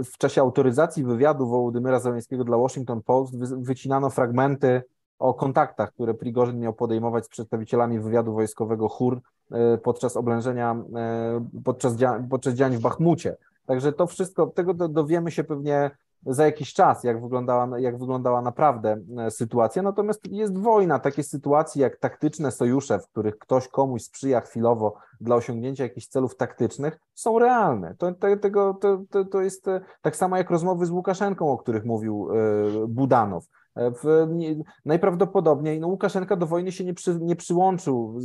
[0.05, 4.81] w czasie autoryzacji wywiadu Wołodymyra Zeleńskiego dla Washington Post wycinano fragmenty
[5.19, 9.21] o kontaktach, które Prigorzyn miał podejmować z przedstawicielami wywiadu wojskowego HUR
[9.83, 10.75] podczas oblężenia,
[11.65, 11.93] podczas,
[12.29, 13.37] podczas działań w Bachmucie.
[13.65, 15.91] Także to wszystko, tego dowiemy się pewnie
[16.25, 19.81] za jakiś czas, jak wyglądała, jak wyglądała naprawdę e, sytuacja.
[19.81, 25.35] Natomiast jest wojna, takie sytuacje jak taktyczne sojusze, w których ktoś komuś sprzyja chwilowo dla
[25.35, 27.95] osiągnięcia jakichś celów taktycznych, są realne.
[27.95, 28.73] To, to, tego,
[29.09, 33.45] to, to jest e, tak samo jak rozmowy z Łukaszenką, o których mówił e, Budanow.
[33.77, 34.27] W,
[34.85, 38.19] najprawdopodobniej no, Łukaszenka do wojny się nie, przy, nie przyłączył,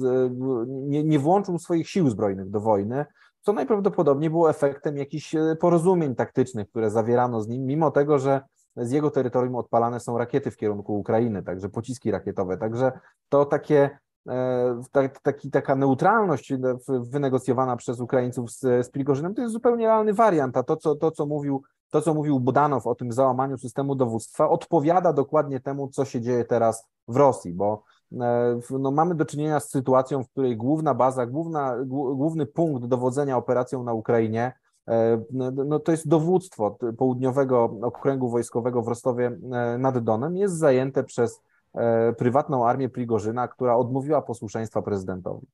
[0.67, 3.05] nie, nie włączył swoich sił zbrojnych do wojny,
[3.43, 8.41] co najprawdopodobniej było efektem jakichś e, porozumień taktycznych, które zawierano z nim, mimo tego, że
[8.77, 12.59] z jego terytorium odpalane są rakiety w kierunku Ukrainy, także pociski rakietowe.
[12.59, 12.93] Także
[13.29, 14.83] to takie, e,
[15.23, 16.53] taki, taka neutralność
[16.87, 21.11] wynegocjowana przez Ukraińców z, z Prigorzynem to jest zupełnie realny wariant, a to, co, to,
[21.11, 21.63] co mówił
[21.93, 26.45] to, co mówił Budanow o tym załamaniu systemu dowództwa, odpowiada dokładnie temu, co się dzieje
[26.45, 27.83] teraz w Rosji, bo
[28.21, 33.37] E, no, mamy do czynienia z sytuacją, w której główna baza, główna, główny punkt dowodzenia
[33.37, 34.53] operacją na Ukrainie
[34.89, 41.05] e, no, to jest dowództwo południowego okręgu wojskowego w Rostowie e, nad Donem, jest zajęte
[41.05, 41.43] przez
[42.19, 45.47] prywatną armię Prigorzyna, która odmówiła posłuszeństwa prezydentowi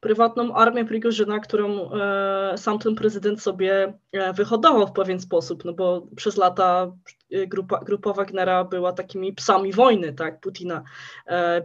[0.00, 5.72] prywatną armię Prigorzyna, którą e, sam ten prezydent sobie e, wyhodował w pewien sposób, no
[5.72, 6.92] bo przez lata
[7.30, 10.82] e, grupa, grupa Wagnera była takimi psami wojny, tak, Putina,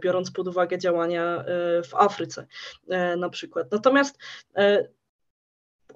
[0.02, 1.44] biorąc pod uwagę działania
[1.84, 2.46] w Afryce
[3.16, 3.72] na przykład.
[3.72, 4.18] Natomiast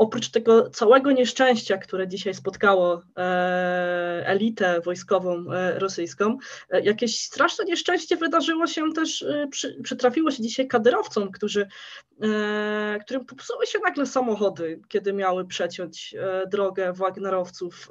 [0.00, 6.38] oprócz tego całego nieszczęścia, które dzisiaj spotkało e, elitę wojskową e, rosyjską,
[6.70, 11.68] e, jakieś straszne nieszczęście wydarzyło się też, przy, przytrafiło się dzisiaj kadyrowcom, którzy,
[13.00, 16.14] którym popsuły się nagle samochody, kiedy miały przeciąć
[16.50, 17.88] drogę Wagnerowców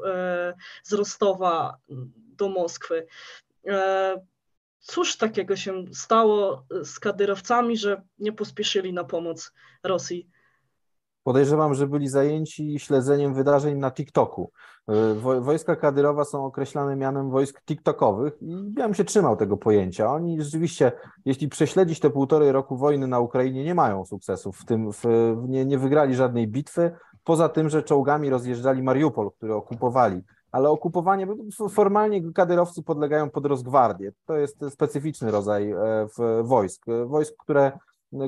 [0.84, 1.78] z Rostowa
[2.38, 3.08] do Moskwy.
[4.80, 9.52] Cóż takiego się stało z kadyrowcami, że nie pospieszyli na pomoc
[9.84, 10.30] Rosji?
[11.24, 14.52] Podejrzewam, że byli zajęci śledzeniem wydarzeń na TikToku.
[14.88, 20.12] E, wojska kadyrowa są określane mianem wojsk TikTokowych i ja bym się trzymał tego pojęcia.
[20.12, 20.92] Oni rzeczywiście,
[21.26, 25.04] jeśli prześledzić te półtorej roku wojny na Ukrainie, nie mają sukcesów w tym, w,
[25.48, 26.92] nie, nie wygrali żadnej bitwy,
[27.24, 30.22] poza tym, że czołgami rozjeżdżali Mariupol, który okupowali.
[30.52, 31.28] Ale okupowanie,
[31.70, 34.12] formalnie kadyrowcy podlegają pod rozgwardię.
[34.26, 36.08] To jest specyficzny rodzaj e,
[36.44, 36.86] wojsk.
[37.06, 37.72] Wojsk, które,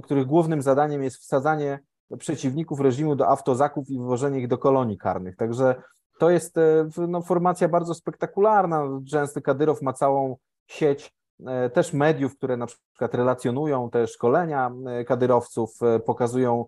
[0.04, 1.80] których głównym zadaniem jest wsadzanie
[2.20, 5.36] przeciwników reżimu do autozaków i wywożenie ich do kolonii karnych.
[5.36, 5.76] Także
[6.22, 8.88] to jest e, no, formacja bardzo spektakularna.
[9.10, 10.36] Częsty Kadyrow ma całą
[10.68, 11.14] sieć
[11.46, 16.66] e, też mediów, które na przykład relacjonują te szkolenia e, kadyrowców, pokazują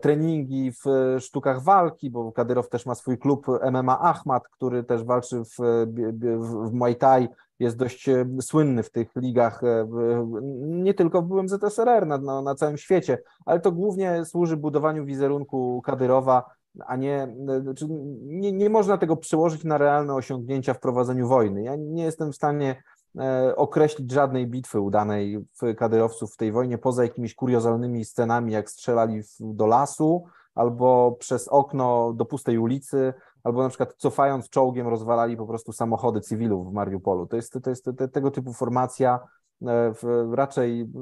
[0.00, 5.42] treningi w sztukach walki, bo Kadyrow też ma swój klub MMA Ahmad, który też walczy
[5.44, 9.88] w, w, w Muay Thai jest dość e, słynny w tych ligach, e,
[10.60, 15.82] nie tylko w byłym ZSRR, na, na, całym świecie, ale to głównie służy budowaniu wizerunku
[15.84, 16.44] Kadyrowa,
[16.86, 17.86] a nie, e, znaczy
[18.22, 21.62] nie, nie można tego przełożyć na realne osiągnięcia w prowadzeniu wojny.
[21.62, 22.82] Ja nie jestem w stanie
[23.56, 29.20] określić żadnej bitwy udanej w kadyrowców w tej wojnie, poza jakimiś kuriozalnymi scenami, jak strzelali
[29.40, 33.14] do lasu albo przez okno do pustej ulicy,
[33.46, 37.26] albo na przykład cofając czołgiem rozwalali po prostu samochody cywilów w Mariupolu.
[37.26, 39.20] To jest, to jest te, tego typu formacja.
[39.66, 39.92] E,
[40.32, 40.92] raczej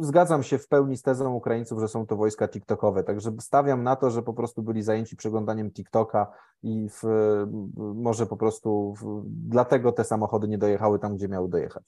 [0.00, 3.96] zgadzam się w pełni z tezą Ukraińców, że są to wojska TikTokowe, także stawiam na
[3.96, 6.32] to, że po prostu byli zajęci przeglądaniem TikToka
[6.62, 7.02] i w,
[7.94, 11.82] może po prostu w, dlatego te samochody nie dojechały tam, gdzie miały dojechać.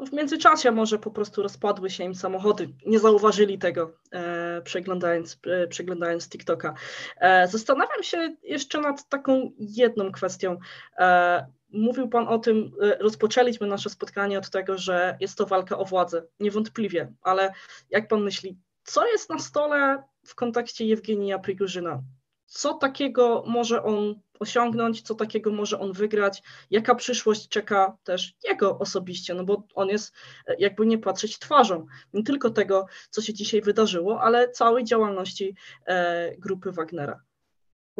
[0.00, 2.68] No w międzyczasie może po prostu rozpadły się im samochody.
[2.86, 6.74] Nie zauważyli tego, e, przeglądając, e, przeglądając TikToka.
[7.16, 10.56] E, zastanawiam się jeszcze nad taką jedną kwestią.
[10.98, 15.78] E, mówił Pan o tym, e, rozpoczęliśmy nasze spotkanie od tego, że jest to walka
[15.78, 16.22] o władzę.
[16.40, 17.52] Niewątpliwie, ale
[17.90, 22.02] jak Pan myśli, co jest na stole w kontekście Jewgenija Prigorzyna?
[22.50, 28.78] Co takiego może on osiągnąć, co takiego może on wygrać, jaka przyszłość czeka też jego
[28.78, 30.12] osobiście, no bo on jest
[30.46, 35.54] e, jakby nie patrzeć twarzą, nie tylko tego, co się dzisiaj wydarzyło, ale całej działalności
[35.86, 37.20] e, grupy Wagnera.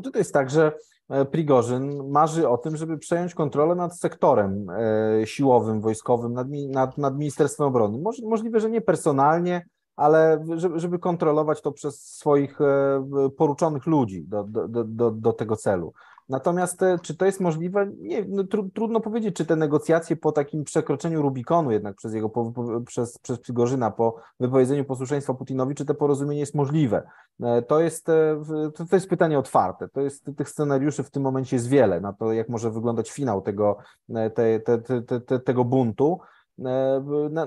[0.02, 0.72] To jest tak, że
[1.08, 4.66] e, Prigorzyn marzy o tym, żeby przejąć kontrolę nad sektorem
[5.24, 8.02] siłowym, wojskowym, nad, nad, nad Ministerstwem Obrony.
[8.22, 9.66] możliwe, że nie personalnie,
[10.00, 10.44] ale
[10.76, 12.58] żeby, kontrolować to przez swoich
[13.36, 15.92] poruczonych ludzi do, do, do, do tego celu.
[16.30, 17.90] Natomiast e, czy to jest możliwe?
[17.98, 22.28] Nie, no, tru, trudno powiedzieć, czy te negocjacje po takim przekroczeniu Rubikonu jednak przez jego,
[22.28, 22.52] po,
[22.86, 27.02] przez, przez Przygorzyna, po wypowiedzeniu posłuszeństwa Putinowi, czy to porozumienie jest możliwe?
[27.42, 28.42] E, to jest, e,
[28.74, 29.88] to, to jest pytanie otwarte.
[29.88, 33.42] To jest, tych scenariuszy w tym momencie jest wiele na to, jak może wyglądać finał
[33.42, 33.76] tego,
[34.34, 34.78] te, te,
[35.26, 36.20] te, tego buntu.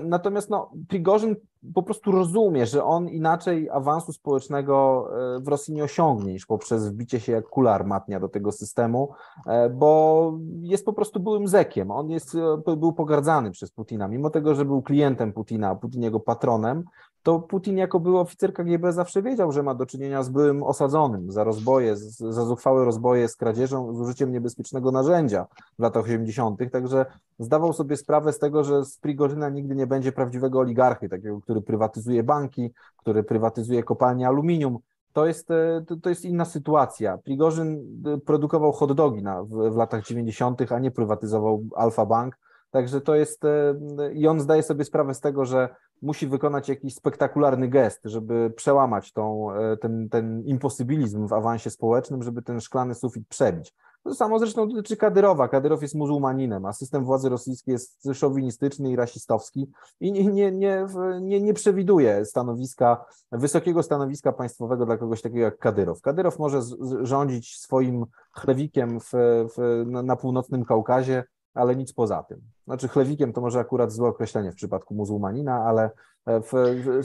[0.00, 1.36] Natomiast no, Prigorzyn
[1.74, 6.88] po prostu rozumie, że on inaczej awansu społecznego e, w Rosji nie osiągnie niż poprzez
[6.88, 9.12] wbicie się jak kula armatnia do tego systemu,
[9.46, 11.90] e, bo jest po prostu byłym zekiem.
[11.90, 12.34] On jest,
[12.68, 16.84] e, był pogardzany przez Putina, mimo tego, że był klientem Putina, a Putin jego patronem,
[17.24, 21.32] to Putin jako był oficer KGB zawsze wiedział, że ma do czynienia z byłym osadzonym
[21.32, 25.46] za rozboje, za zuchwałe rozboje z kradzieżą, z użyciem niebezpiecznego narzędzia
[25.78, 27.06] w latach 80., także
[27.38, 31.62] zdawał sobie sprawę z tego, że z Prigorzyna nigdy nie będzie prawdziwego oligarchy, takiego, który
[31.62, 34.78] prywatyzuje banki, który prywatyzuje kopalnie aluminium.
[35.12, 37.18] To jest, e, to, jest inna sytuacja.
[37.18, 42.38] Prigorzyn e, produkował hot dogi na, w, w latach 90., a nie prywatyzował Alfa Bank.
[42.70, 43.74] Także to jest, e,
[44.12, 45.68] i on zdaje sobie sprawę z tego, że
[46.04, 49.48] musi wykonać jakiś spektakularny gest, żeby przełamać tą,
[49.80, 53.74] ten, ten imposybilizm w awansie społecznym, żeby ten szklany sufit przebić.
[54.04, 55.48] To samo zresztą dotyczy Kadyrowa.
[55.48, 60.86] Kadyrow jest muzułmaninem, a system władzy rosyjskiej jest szowinistyczny i rasistowski i nie, nie, nie,
[61.20, 66.00] nie, nie przewiduje stanowiska, wysokiego stanowiska państwowego dla kogoś takiego jak Kadyrow.
[66.00, 66.60] Kadyrow może
[67.02, 69.12] rządzić swoim chlewikiem w,
[69.56, 72.40] w, na północnym Kaukazie, ale nic poza tym.
[72.64, 75.90] Znaczy chlewikiem to może akurat złe określenie w przypadku muzułmanina, ale
[76.26, 76.52] w,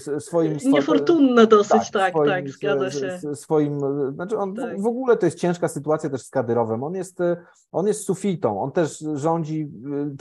[0.07, 0.57] w swoim...
[0.65, 3.19] Niefortunne dosyć, tak, tak, swoim, tak, zgadza się.
[3.35, 3.79] Swoim,
[4.13, 4.77] znaczy on tak.
[4.77, 6.83] w, w, ogóle to jest ciężka sytuacja też z Kadyrowem.
[6.83, 7.19] On jest,
[7.71, 9.71] on jest sufitą, on też rządzi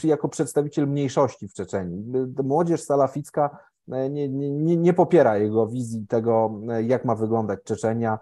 [0.04, 1.96] jako przedstawiciel mniejszości w Czeczeniu.
[2.44, 8.18] Młodzież salaficka nie, nie, nie popiera jego wizji tego, jak ma wyglądać Czeczenia.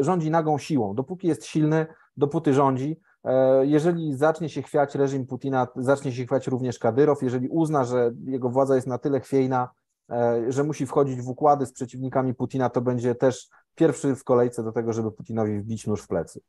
[0.00, 0.94] Rządzi nagą siłą.
[0.94, 1.86] Dopóki jest silny,
[2.16, 3.13] dopóty rządzi, E,
[3.62, 8.50] jeżeli zacznie się chwiać reżim Putina, zacznie się chwiać również Kadyrow, jeżeli uzna, że jego
[8.50, 9.68] władza jest na tyle chwiejna,
[10.10, 14.64] e, że musi wchodzić w układy z przeciwnikami Putina, to będzie też pierwszy w kolejce
[14.64, 16.40] do tego, żeby Putinowi wbić nóż w plecy.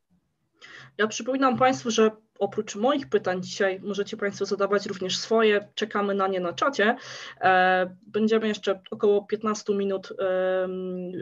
[0.98, 6.28] Ja przypominam Państwu, że oprócz moich pytań dzisiaj możecie Państwo zadawać również swoje, czekamy na
[6.28, 6.96] nie na czacie.
[7.40, 10.12] E, będziemy jeszcze około 15 minut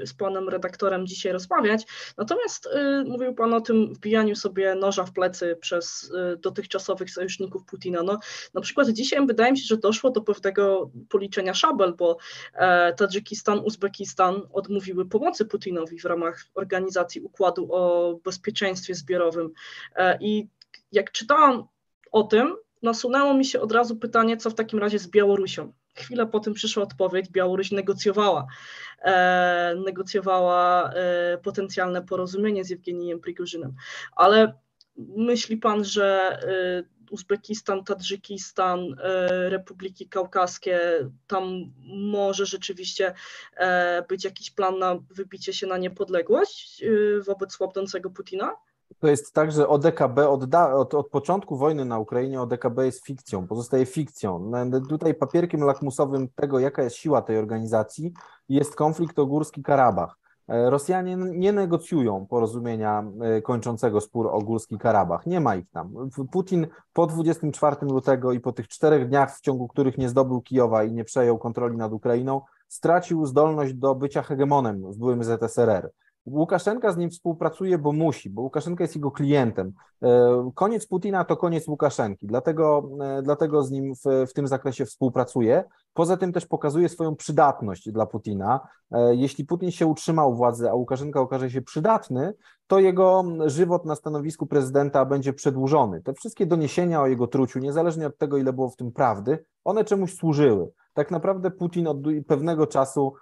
[0.04, 1.86] z panem redaktorem dzisiaj rozmawiać.
[2.16, 7.64] Natomiast y, mówił Pan o tym wbijaniu sobie noża w plecy przez y, dotychczasowych sojuszników
[7.64, 8.02] Putina.
[8.02, 8.18] No,
[8.54, 12.16] na przykład dzisiaj wydaje mi się, że doszło do pewnego policzenia szabel, bo
[12.54, 19.50] e, Tadżykistan, Uzbekistan odmówiły pomocy Putinowi w ramach organizacji układu o bezpieczeństwie zbiorowym.
[19.96, 20.48] E, I
[20.92, 21.66] jak czytałam
[22.12, 25.72] o tym, nasunęło mi się od razu pytanie, co w takim razie z Białorusią.
[25.94, 28.46] Chwilę po tym przyszła odpowiedź, Białoruś negocjowała,
[29.02, 33.74] e, negocjowała e, potencjalne porozumienie z Jewgenijem Prigorzynem,
[34.16, 34.54] ale
[34.96, 36.38] myśli pan, że
[36.88, 40.80] e, Uzbekistan, Tadżykistan, e, Republiki Kaukaskie,
[41.26, 43.14] tam może rzeczywiście
[43.56, 46.86] e, być jakiś plan na wybicie się na niepodległość e,
[47.20, 48.56] wobec słabnącego Putina?
[48.98, 53.46] To jest tak, że ODKB od, od, od, początku wojny na Ukrainie ODKB jest fikcją,
[53.46, 54.38] pozostaje fikcją.
[54.38, 58.12] No, tutaj papierkiem lakmusowym tego, jaka jest siła tej organizacji,
[58.48, 60.16] jest konflikt o Górski Karabach.
[60.48, 65.26] E, Rosjanie nie negocjują porozumienia e, kończącego spór o Górski Karabach.
[65.26, 66.10] Nie ma ich tam.
[66.32, 70.84] Putin po 24 lutego i po tych czterech dniach, w ciągu których nie zdobył Kijowa
[70.84, 75.90] i nie przejął kontroli nad Ukrainą, stracił zdolność do bycia hegemonem w byłym ZSRR.
[76.26, 79.72] Łukaszenka z nim współpracuje, bo musi, bo Łukaszenka jest jego klientem.
[80.02, 84.84] E, koniec Putina to koniec Łukaszenki, dlatego, e, dlatego z nim w, w tym zakresie
[84.84, 85.64] współpracuje.
[85.92, 88.60] Poza tym też pokazuje swoją przydatność dla Putina.
[88.92, 92.34] E, jeśli Putin się utrzyma u władzy, a Łukaszenka okaże się przydatny,
[92.66, 96.02] to jego żywot na stanowisku prezydenta będzie przedłużony.
[96.02, 99.84] Te wszystkie doniesienia o jego truciu, niezależnie od tego, ile było w tym prawdy, one
[99.84, 100.70] czemuś służyły.
[100.94, 103.14] Tak naprawdę Putin od pewnego czasu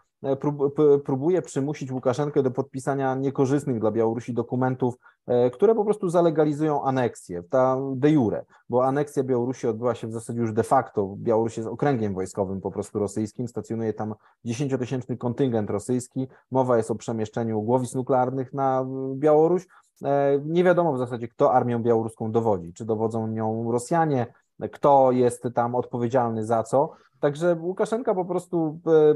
[1.05, 4.95] próbuje przymusić Łukaszenkę do podpisania niekorzystnych dla Białorusi dokumentów,
[5.27, 10.13] e, które po prostu zalegalizują aneksję, ta de jure, bo aneksja Białorusi odbyła się w
[10.13, 11.15] zasadzie już de facto.
[11.19, 16.95] Białoruś jest okręgiem wojskowym po prostu rosyjskim, stacjonuje tam 10-tysięczny kontyngent rosyjski, mowa jest o
[16.95, 19.67] przemieszczeniu głowic nuklearnych na Białoruś.
[20.05, 24.27] E, nie wiadomo w zasadzie, kto armią białoruską dowodzi, czy dowodzą nią Rosjanie,
[24.73, 26.93] kto jest tam odpowiedzialny za co.
[27.23, 29.15] Także Łukaszenka po prostu e,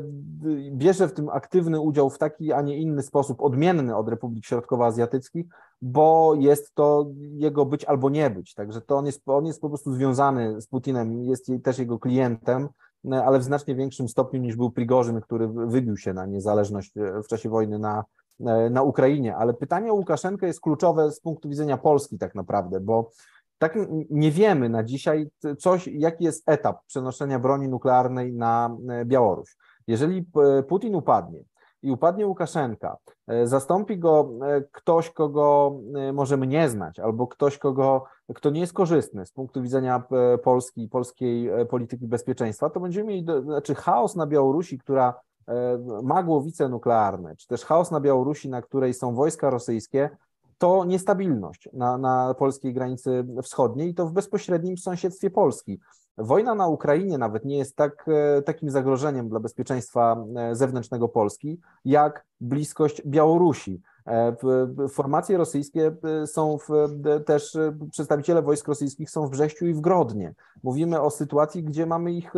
[0.70, 5.46] bierze w tym aktywny udział w taki, a nie inny sposób, odmienny od Republik Środkowoazjatyckich,
[5.82, 8.54] bo jest to jego być albo nie być.
[8.54, 12.68] Także to on jest, on jest po prostu związany z Putinem, jest też jego klientem.
[13.24, 16.92] ale w znacznie większym stopniu niż był Prigorzyn, który wybił się na niezależność
[17.24, 18.04] w czasie wojny na,
[18.70, 19.36] na Ukrainie.
[19.36, 23.10] Ale pytanie o Łukaszenkę jest kluczowe z punktu widzenia Polski tak naprawdę, bo
[23.58, 23.78] tak
[24.10, 25.28] nie wiemy na dzisiaj
[25.58, 29.56] coś, jaki jest etap przenoszenia broni nuklearnej na Białoruś.
[29.86, 30.26] Jeżeli
[30.68, 31.44] Putin upadnie,
[31.86, 32.96] i upadnie Łukaszenka,
[33.26, 38.04] e, zastąpi go e, ktoś, kogo e, możemy nie znać, albo ktoś, kogo,
[38.34, 40.02] kto nie jest korzystny z punktu widzenia
[40.42, 45.14] Polski, polskiej polityki bezpieczeństwa, to będziemy mieli znaczy chaos na Białorusi, która
[46.02, 50.10] ma głowice nuklearne, czy też chaos na Białorusi, na której są wojska rosyjskie,
[50.58, 55.80] to niestabilność na, na polskiej granicy wschodniej i to w bezpośrednim sąsiedztwie Polski.
[56.18, 61.60] Wojna na Ukrainie nawet nie jest tak, e, takim zagrożeniem dla bezpieczeństwa e, zewnętrznego Polski,
[61.84, 63.82] jak bliskość Białorusi.
[64.06, 64.36] E,
[64.88, 65.96] formacje rosyjskie
[66.26, 66.88] są w,
[67.26, 67.56] też,
[67.90, 70.34] przedstawiciele wojsk rosyjskich są w Brześciu i w Grodnie.
[70.62, 72.32] Mówimy o sytuacji, gdzie mamy ich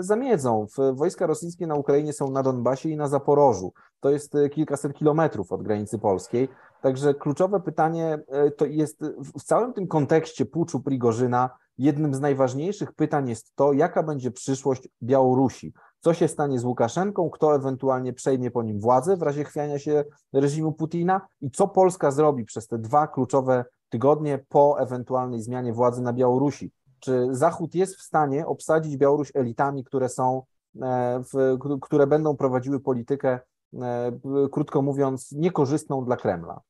[0.00, 0.66] za miedzą.
[0.92, 3.72] Wojska rosyjskie na Ukrainie są na Donbasie i na Zaporożu.
[4.00, 6.48] To jest kilkaset kilometrów od granicy polskiej.
[6.82, 8.18] Także kluczowe pytanie
[8.56, 9.04] to jest
[9.38, 11.50] w całym tym kontekście puczu Prigorzyna,
[11.80, 15.72] jednym z najważniejszych pytań jest to, jaka będzie przyszłość Białorusi.
[16.00, 20.04] Co się stanie z Łukaszenką, kto ewentualnie przejmie po nim władzę w razie chwiania się
[20.32, 26.02] reżimu Putina i co Polska zrobi przez te dwa kluczowe tygodnie po ewentualnej zmianie władzy
[26.02, 26.72] na Białorusi.
[27.00, 30.42] Czy Zachód jest w stanie obsadzić Białoruś elitami, które są,
[30.82, 33.40] e, w, które będą prowadziły politykę,
[33.74, 34.12] e,
[34.52, 36.60] krótko mówiąc, niekorzystną dla Kremla?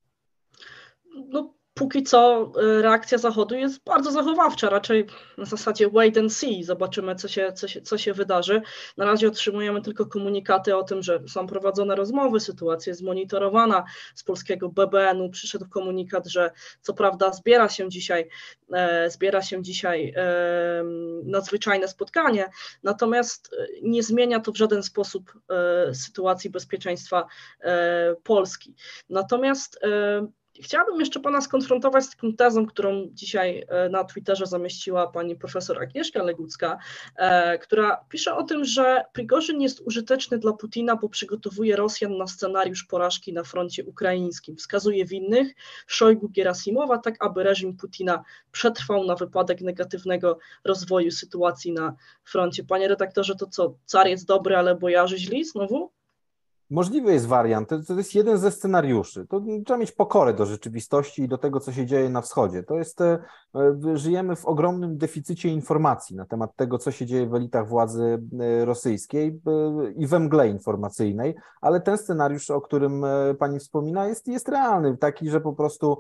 [1.15, 5.07] No, póki co y, reakcja Zachodu jest bardzo zachowawcza, raczej
[5.39, 8.63] na zasadzie wait and see, zobaczymy co się, co się, co się wydarzy.
[8.97, 13.85] Na razie otrzymujemy tylko komunikaty o tym, że są prowadzone rozmowy, sytuacja jest monitorowana.
[14.15, 16.51] Z polskiego BBN-u przyszedł komunikat, że
[16.81, 18.29] co prawda zbiera się dzisiaj,
[18.73, 20.85] e, zbiera się dzisiaj e,
[21.25, 22.51] nadzwyczajne spotkanie,
[22.83, 27.27] natomiast e, nie zmienia to w żaden sposób e, sytuacji bezpieczeństwa
[27.61, 28.75] e, Polski.
[29.09, 35.07] Natomiast e, Chciałabym jeszcze Pana skonfrontować z taką tezą, którą dzisiaj e, na Twitterze zamieściła
[35.07, 36.79] pani profesor Agnieszka Legucka,
[37.17, 42.27] e, która pisze o tym, że Prigorzyn jest użyteczny dla Putina, bo przygotowuje Rosjan na
[42.27, 44.57] scenariusz porażki na froncie ukraińskim.
[44.57, 45.55] Wskazuje winnych
[45.87, 51.95] Szojgu Gerasimowa, tak aby reżim Putina przetrwał na wypadek negatywnego rozwoju sytuacji na
[52.25, 52.65] froncie.
[52.65, 56.00] Panie redaktorze, to co, car jest dobry, ale bojarzy źli znowu?
[56.71, 59.27] Możliwy jest wariant, to, to jest jeden ze scenariuszy.
[59.27, 62.63] To trzeba mieć pokorę do rzeczywistości i do tego, co się dzieje na wschodzie.
[62.63, 63.19] To jest, e,
[63.95, 68.65] żyjemy w ogromnym deficycie informacji na temat tego, co się dzieje w elitach władzy e,
[68.65, 73.05] rosyjskiej e, i we mgle informacyjnej, ale ten scenariusz, o którym
[73.39, 75.99] pani wspomina, jest, jest realny, taki, że po prostu,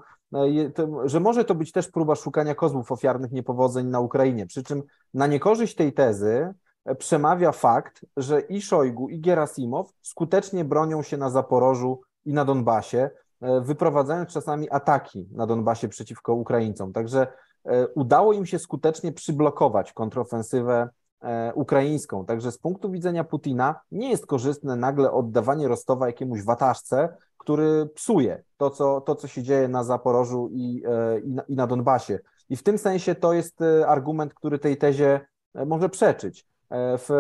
[1.05, 4.47] że może to być też próba szukania kozłów ofiarnych niepowodzeń na Ukrainie.
[4.47, 4.83] Przy czym
[5.15, 6.55] na niekorzyść tej tezy,
[6.99, 13.11] przemawia fakt, że i Szojgu, i Gerasimow skutecznie bronią się na Zaporożu i na Donbasie,
[13.41, 16.93] e, wyprowadzając czasami ataki na Donbasie przeciwko Ukraińcom.
[16.93, 17.27] Także
[17.65, 20.89] e, udało im się skutecznie przyblokować kontrofensywę
[21.23, 22.27] e, ukraińską.
[22.27, 28.43] Także z punktu widzenia Putina nie jest korzystne nagle oddawanie Rostowa jakiemuś wataszce, który psuje
[28.57, 30.83] to, co, to, co się dzieje na Zaporożu i,
[31.25, 32.19] i, na, i na Donbasie.
[32.51, 35.21] I w tym sensie to jest argument, który tej tezie
[35.67, 36.47] może przeczyć.
[36.71, 37.11] E, w,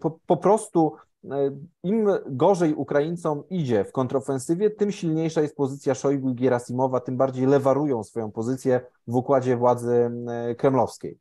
[0.00, 0.96] po, po prostu
[1.30, 1.50] e,
[1.82, 7.46] im gorzej Ukraińcom idzie w kontrofensywie, tym silniejsza jest pozycja Szojgu i Gierasimowa, tym bardziej
[7.46, 11.18] lewarują swoją pozycję w układzie władzy e, kremlowskiej.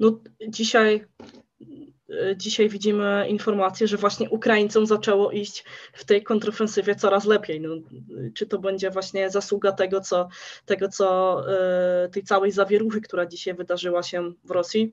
[0.00, 1.04] No dzisiaj
[2.36, 7.60] dzisiaj widzimy informację, że właśnie Ukraińcom zaczęło iść w tej kontrofensywie coraz lepiej.
[7.60, 7.68] No,
[8.34, 10.28] czy to będzie właśnie zasługa tego, co,
[10.64, 11.40] tego, co
[12.12, 14.92] tej całej zawieruchy, która dzisiaj wydarzyła się w Rosji?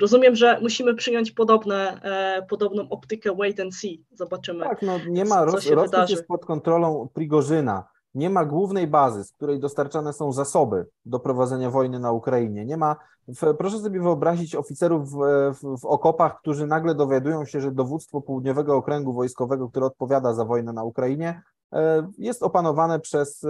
[0.00, 4.04] Rozumiem, że musimy przyjąć podobne, e, podobną optykę wait and see.
[4.12, 4.64] Zobaczymy.
[4.64, 7.84] Tak, no nie ma, roz, Rosja jest pod kontrolą Prigorzyna.
[8.14, 12.64] Nie ma głównej bazy, z której dostarczane są zasoby do prowadzenia wojny na Ukrainie.
[12.64, 12.96] Nie ma,
[13.28, 15.16] w, proszę sobie wyobrazić oficerów w,
[15.52, 20.44] w, w, okopach, którzy nagle dowiadują się, że dowództwo Południowego Okręgu Wojskowego, które odpowiada za
[20.44, 23.48] wojnę na Ukrainie, e, jest opanowane przez e,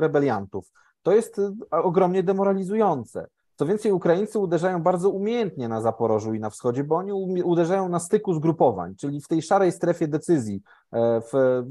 [0.00, 0.72] rebeliantów.
[1.02, 3.26] To jest e, ogromnie demoralizujące.
[3.60, 7.98] Co więcej, Ukraińcy uderzają bardzo umiejętnie na Zaporożu i na wschodzie, bo oni uderzają na
[7.98, 11.62] styku zgrupowań, czyli w tej szarej strefie decyzji, e, w,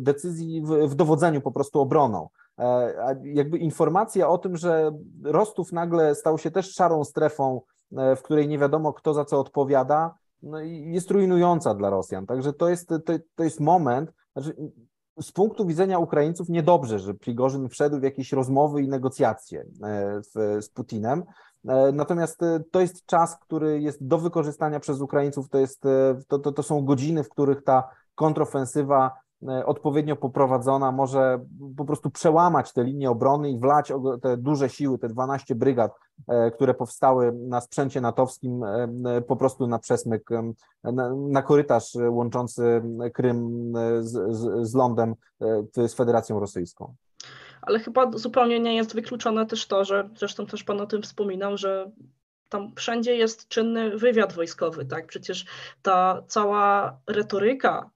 [0.00, 2.28] decyzji w, w, dowodzeniu po prostu obroną.
[2.58, 4.90] E, jakby informacja o tym, że
[5.24, 7.60] Rostów nagle stał się też szarą strefą,
[7.96, 12.26] e, w której nie wiadomo kto za co odpowiada, no jest rujnująca dla Rosjan.
[12.26, 12.98] Także to jest, to,
[13.34, 14.56] to jest moment, znaczy
[15.20, 20.22] z punktu widzenia Ukraińców niedobrze, że Prigorzyn wszedł w jakieś rozmowy i negocjacje e,
[20.62, 21.24] z Putinem,
[21.92, 22.40] Natomiast
[22.70, 25.82] to jest czas, który jest do wykorzystania przez Ukraińców, to, jest,
[26.28, 29.25] to, to, to są godziny, w których ta kontrofensywa E,
[29.66, 31.40] odpowiednio poprowadzona może
[31.76, 35.92] po prostu przełamać te linie obrony i wlać te duże siły, te 12 brygad,
[36.28, 40.30] e, które powstały na sprzęcie natowskim, e, po prostu na przesmyk,
[40.84, 42.82] na, na korytarz łączący
[43.14, 45.14] Krym z, z, z lądem
[45.76, 46.94] z Federacją Rosyjską.
[47.62, 51.56] Ale chyba zupełnie nie jest wykluczone też to, że zresztą też Pan o tym wspominał,
[51.56, 51.90] że
[52.48, 55.06] tam wszędzie jest czynny wywiad wojskowy, tak?
[55.06, 55.46] Przecież
[55.82, 57.90] ta cała retoryka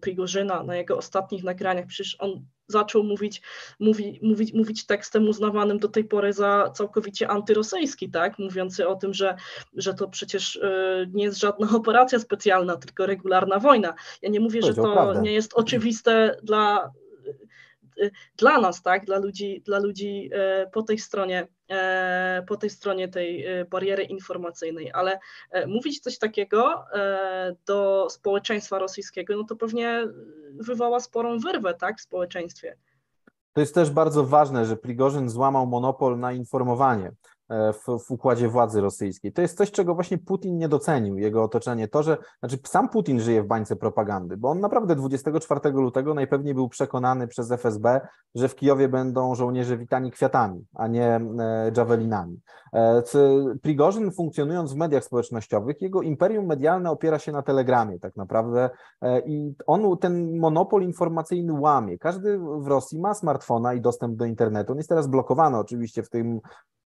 [0.00, 3.42] Prigorzyna na jego ostatnich nagraniach, przecież on zaczął mówić,
[3.80, 8.38] mówi, mówić, mówić tekstem uznawanym do tej pory za całkowicie antyrosyjski, tak?
[8.38, 9.36] Mówiący o tym, że,
[9.74, 13.94] że to przecież y, nie jest żadna operacja specjalna, tylko regularna wojna.
[14.22, 16.92] Ja nie mówię, że to nie jest oczywiste dla
[18.36, 23.08] dla nas, tak, dla ludzi, dla ludzi e, po tej stronie, e, po tej stronie
[23.08, 25.18] tej e, bariery informacyjnej, ale
[25.66, 26.84] mówić coś takiego
[27.66, 30.08] do społeczeństwa rosyjskiego, no to pewnie
[30.54, 32.76] wywoła sporą wyrwę, tak, w społeczeństwie.
[33.52, 37.12] To jest też bardzo ważne, że Prigorzyn złamał monopol na informowanie.
[37.48, 39.32] E, w, w, układzie władzy rosyjskiej.
[39.32, 41.88] To jest coś, czego właśnie Putin nie docenił, jego otoczenie.
[41.88, 46.54] To, że znaczy sam Putin żyje w bańce propagandy, bo on naprawdę 24 lutego najpewniej
[46.54, 48.00] był przekonany przez FSB,
[48.34, 52.40] że w Kijowie będą żołnierze witani kwiatami, a nie e, javelinami.
[52.72, 53.02] E,
[53.62, 58.70] Prigorzyn funkcjonując w mediach społecznościowych, jego imperium medialne opiera się na telegramie tak naprawdę
[59.26, 61.98] i on ten monopol informacyjny łamie.
[61.98, 64.72] Każdy w Rosji ma smartfona i dostęp do internetu.
[64.72, 66.77] On jest teraz blokowany oczywiście w tym E,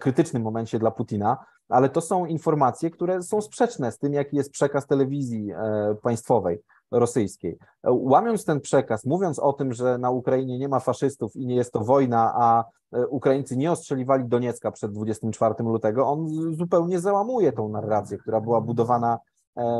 [0.00, 1.36] krytycznym momencie dla Putina,
[1.68, 6.62] ale to są informacje, które są sprzeczne z tym, jaki jest przekaz telewizji e, państwowej
[6.90, 7.58] rosyjskiej.
[7.84, 11.56] E, łamiąc ten przekaz, mówiąc o tym, że na Ukrainie nie ma faszystów i nie
[11.56, 12.64] jest to wojna, a
[13.08, 19.18] Ukraińcy nie ostrzeliwali Doniecka przed 24 lutego, on zupełnie załamuje tą narrację, która była budowana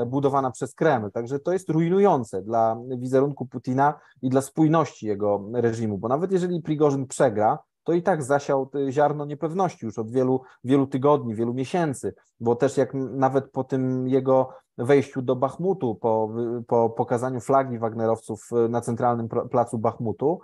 [0.06, 1.10] budowana przez Kreml.
[1.10, 6.62] Także to jest rujnujące dla wizerunku Putina i dla spójności jego reżimu, bo nawet jeżeli
[6.62, 7.58] Prigorzyn przegra,
[7.88, 12.76] to i tak zasiał ziarno niepewności już od wielu, wielu tygodni, wielu miesięcy, bo też
[12.76, 16.30] jak nawet po tym jego wejściu do Bachmutu, po,
[16.66, 20.40] po pokazaniu flagi Wagnerowców na centralnym placu Bachmutu,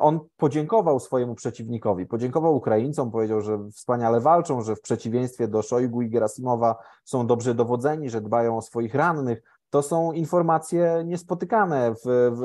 [0.00, 6.02] on podziękował swojemu przeciwnikowi, podziękował Ukraińcom, powiedział, że wspaniale walczą, że w przeciwieństwie do Szojgu
[6.02, 12.06] i Gerasimowa są dobrze dowodzeni, że dbają o swoich rannych, to są informacje niespotykane w,
[12.32, 12.40] w,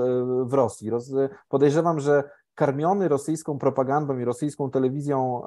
[0.50, 0.90] w Rosji.
[0.90, 1.12] Roz,
[1.50, 2.24] podejrzewam, że
[2.60, 5.42] karmiony rosyjską propagandą i rosyjską telewizją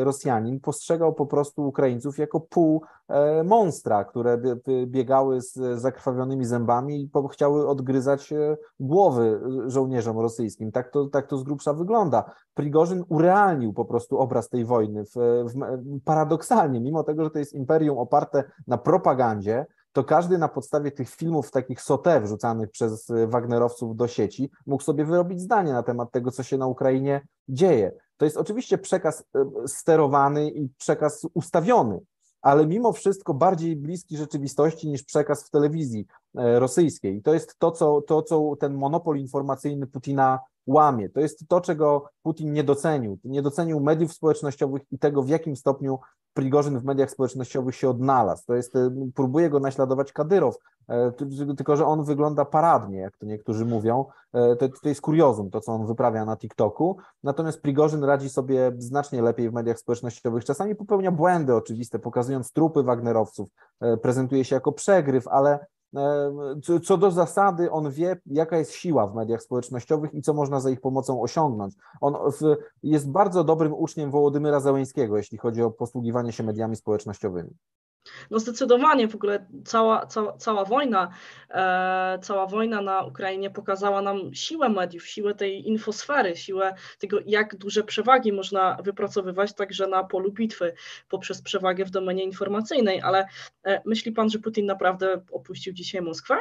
[0.00, 4.38] Rosjanin postrzegał po prostu Ukraińców jako pół e, monstra, które
[4.86, 10.72] biegały z zakrwawionymi zębami i chciały odgryzać e, głowy żołnierzom rosyjskim.
[10.72, 12.24] Tak to, tak to z grubsza wygląda.
[12.54, 15.04] Prigorzyn urealnił po prostu obraz tej wojny.
[15.04, 15.54] W, w,
[16.04, 21.10] paradoksalnie, mimo tego, że to jest imperium oparte na propagandzie, to każdy na podstawie tych
[21.10, 26.10] filmów takich sote wrzucanych przez y, Wagnerowców do sieci mógł sobie wyrobić zdanie na temat
[26.12, 27.92] tego, co się na Ukrainie dzieje.
[28.16, 32.00] To jest oczywiście przekaz y, sterowany i przekaz ustawiony,
[32.42, 37.16] ale mimo wszystko bardziej bliski rzeczywistości niż przekaz w telewizji y, rosyjskiej.
[37.16, 41.08] I to jest to, co, to, co ten monopol informacyjny Putina łamie.
[41.08, 43.18] To jest to, czego Putin nie docenił.
[43.24, 45.98] Nie docenił mediów społecznościowych i tego, w jakim stopniu
[46.34, 48.44] Prigorzyn w mediach społecznościowych się odnalazł.
[48.46, 50.56] To jest, e, próbuje go naśladować Kadyrow,
[50.88, 51.12] e,
[51.56, 54.04] tylko że on wygląda paradnie, jak to niektórzy mówią.
[54.32, 56.96] E, to, to jest kuriozum, to co on wyprawia na TikToku.
[57.22, 60.44] Natomiast Prigorzyn radzi sobie znacznie lepiej w mediach społecznościowych.
[60.44, 63.48] Czasami popełnia błędy oczywiste, pokazując trupy Wagnerowców,
[64.02, 65.66] prezentuje się jako przegryw, ale
[66.82, 70.70] co do zasady, on wie, jaka jest siła w mediach społecznościowych i co można za
[70.70, 71.74] ich pomocą osiągnąć.
[72.00, 72.14] On
[72.82, 77.50] jest bardzo dobrym uczniem Wołodymyra Załęskiego, jeśli chodzi o posługiwanie się mediami społecznościowymi.
[78.30, 81.10] No zdecydowanie w ogóle cała, cała, cała wojna,
[81.50, 87.56] e, cała wojna na Ukrainie pokazała nam siłę mediów, siłę tej infosfery, siłę tego, jak
[87.56, 90.74] duże przewagi można wypracowywać także na polu bitwy
[91.08, 93.00] poprzez przewagę w domenie informacyjnej.
[93.00, 93.26] Ale
[93.64, 96.36] e, myśli pan, że Putin naprawdę opuścił dzisiaj Moskwę?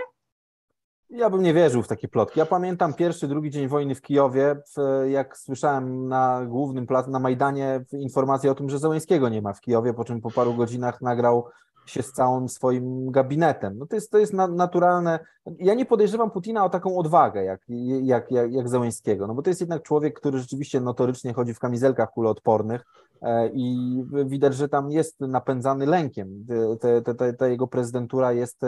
[1.16, 2.40] Ja bym nie wierzył w takie plotki.
[2.40, 4.56] Ja pamiętam pierwszy, drugi dzień wojny w Kijowie,
[5.10, 9.62] jak słyszałem na głównym placu, na Majdanie informację o tym, że Zełęskiego nie ma w
[9.62, 11.46] Kijowie, po czym po paru godzinach nagrał
[11.86, 13.78] się z całym swoim gabinetem.
[13.78, 15.20] No to jest, to jest naturalne.
[15.60, 17.62] Ja nie podejrzewam Putina o taką odwagę jak,
[18.04, 18.68] jak, jak, jak
[19.20, 22.86] no bo to jest jednak człowiek, który rzeczywiście notorycznie chodzi w kamizelkach kuloodpornych
[23.54, 26.46] i widać, że tam jest napędzany lękiem.
[27.38, 28.62] Ta jego prezydentura jest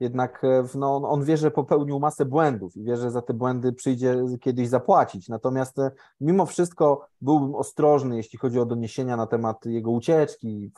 [0.00, 0.42] jednak
[0.74, 4.68] no, on wie, że popełnił masę błędów i wie, że za te błędy przyjdzie kiedyś
[4.68, 5.28] zapłacić.
[5.28, 5.76] Natomiast
[6.20, 10.72] mimo wszystko byłbym ostrożny, jeśli chodzi o doniesienia na temat jego ucieczki.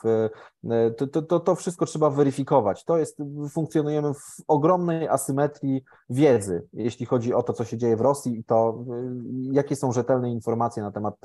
[0.97, 2.85] To, to, to, to wszystko trzeba weryfikować.
[2.85, 3.17] To jest,
[3.49, 8.43] funkcjonujemy w ogromnej asymetrii wiedzy, jeśli chodzi o to, co się dzieje w Rosji i
[8.43, 8.83] to,
[9.51, 11.15] jakie są rzetelne informacje na temat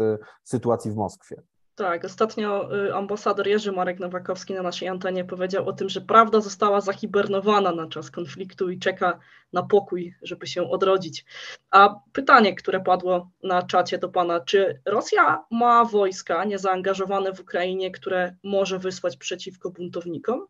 [0.44, 1.42] sytuacji w Moskwie.
[1.78, 6.40] Tak, ostatnio y, ambasador Jerzy Marek Nowakowski na naszej antenie powiedział o tym, że prawda
[6.40, 9.18] została zahibernowana na czas konfliktu i czeka
[9.52, 11.24] na pokój, żeby się odrodzić.
[11.70, 17.90] A pytanie, które padło na czacie do pana, czy Rosja ma wojska niezaangażowane w Ukrainie,
[17.90, 20.46] które może wysłać przeciwko buntownikom?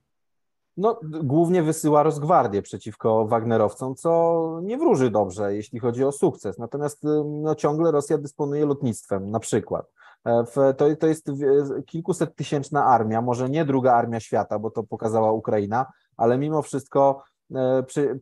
[0.77, 6.59] No, głównie wysyła rozgwardię przeciwko Wagnerowcom, co nie wróży dobrze, jeśli chodzi o sukces.
[6.59, 9.98] Natomiast y, no, ciągle Rosja dysponuje lotnictwem, na przykład.
[10.29, 11.31] E, to, to jest
[11.87, 17.23] kilkuset tysięczna armia, może nie druga armia świata, bo to pokazała Ukraina, ale mimo wszystko
[17.55, 18.21] e, przy,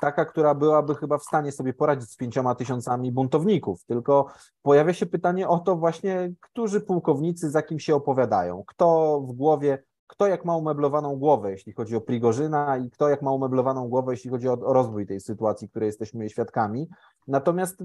[0.00, 3.84] taka, która byłaby chyba w stanie sobie poradzić z pięcioma tysiącami buntowników.
[3.84, 4.26] Tylko
[4.62, 9.82] pojawia się pytanie o to właśnie, którzy pułkownicy za kim się opowiadają, kto w głowie
[10.10, 14.12] kto jak ma umeblowaną głowę, jeśli chodzi o Prigorzyna i kto jak ma umeblowaną głowę,
[14.12, 16.88] jeśli chodzi o, o rozwój tej sytuacji, której jesteśmy świadkami.
[17.28, 17.82] Natomiast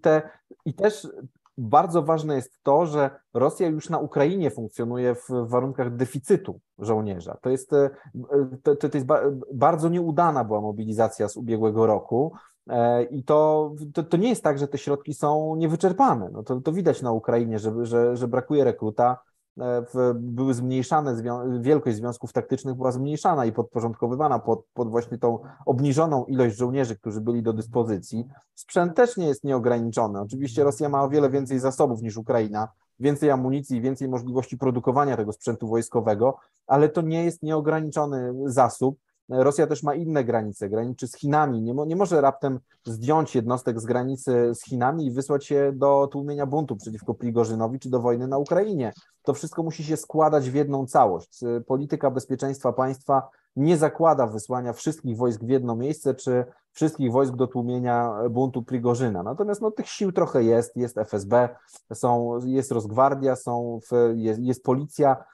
[0.00, 0.30] te
[0.64, 1.08] i też
[1.58, 7.36] bardzo ważne jest to, że Rosja już na Ukrainie funkcjonuje w warunkach deficytu żołnierza.
[7.42, 7.90] To jest, e,
[8.62, 9.06] to, to jest
[9.54, 12.32] bardzo nieudana była mobilizacja z ubiegłego roku.
[12.70, 16.30] E, I to, to, to, nie jest tak, że te środki są niewyczerpane.
[16.32, 19.18] No to, to widać na Ukrainie, że, że, że brakuje rekruta,
[19.60, 19.84] E,
[20.14, 21.22] były zmniejszane,
[21.60, 27.20] wielkość związków taktycznych była zmniejszana i podporządkowywana pod, pod właśnie tą obniżoną ilość żołnierzy, którzy
[27.20, 28.28] byli do dyspozycji.
[28.54, 30.20] Sprzęt też nie jest nieograniczony.
[30.20, 32.68] Oczywiście Rosja ma o wiele więcej zasobów niż Ukraina,
[33.00, 38.98] więcej amunicji, więcej możliwości produkowania tego sprzętu wojskowego, ale to nie jest nieograniczony zasób
[39.28, 41.62] Rosja też ma inne granice, graniczy z Chinami.
[41.62, 46.08] Nie, mo, nie może raptem zdjąć jednostek z granicy z Chinami i wysłać się do
[46.12, 48.92] tłumienia buntu przeciwko Prigorzynowi czy do wojny na Ukrainie.
[49.22, 51.40] To wszystko musi się składać w jedną całość.
[51.66, 57.46] Polityka bezpieczeństwa państwa nie zakłada wysłania wszystkich wojsk w jedno miejsce, czy wszystkich wojsk do
[57.46, 59.22] tłumienia buntu Prigorzyna.
[59.22, 61.48] Natomiast no, tych sił trochę jest, jest FSB,
[61.94, 63.80] są, jest Rosgwardia, są,
[64.14, 65.24] jest, jest policja,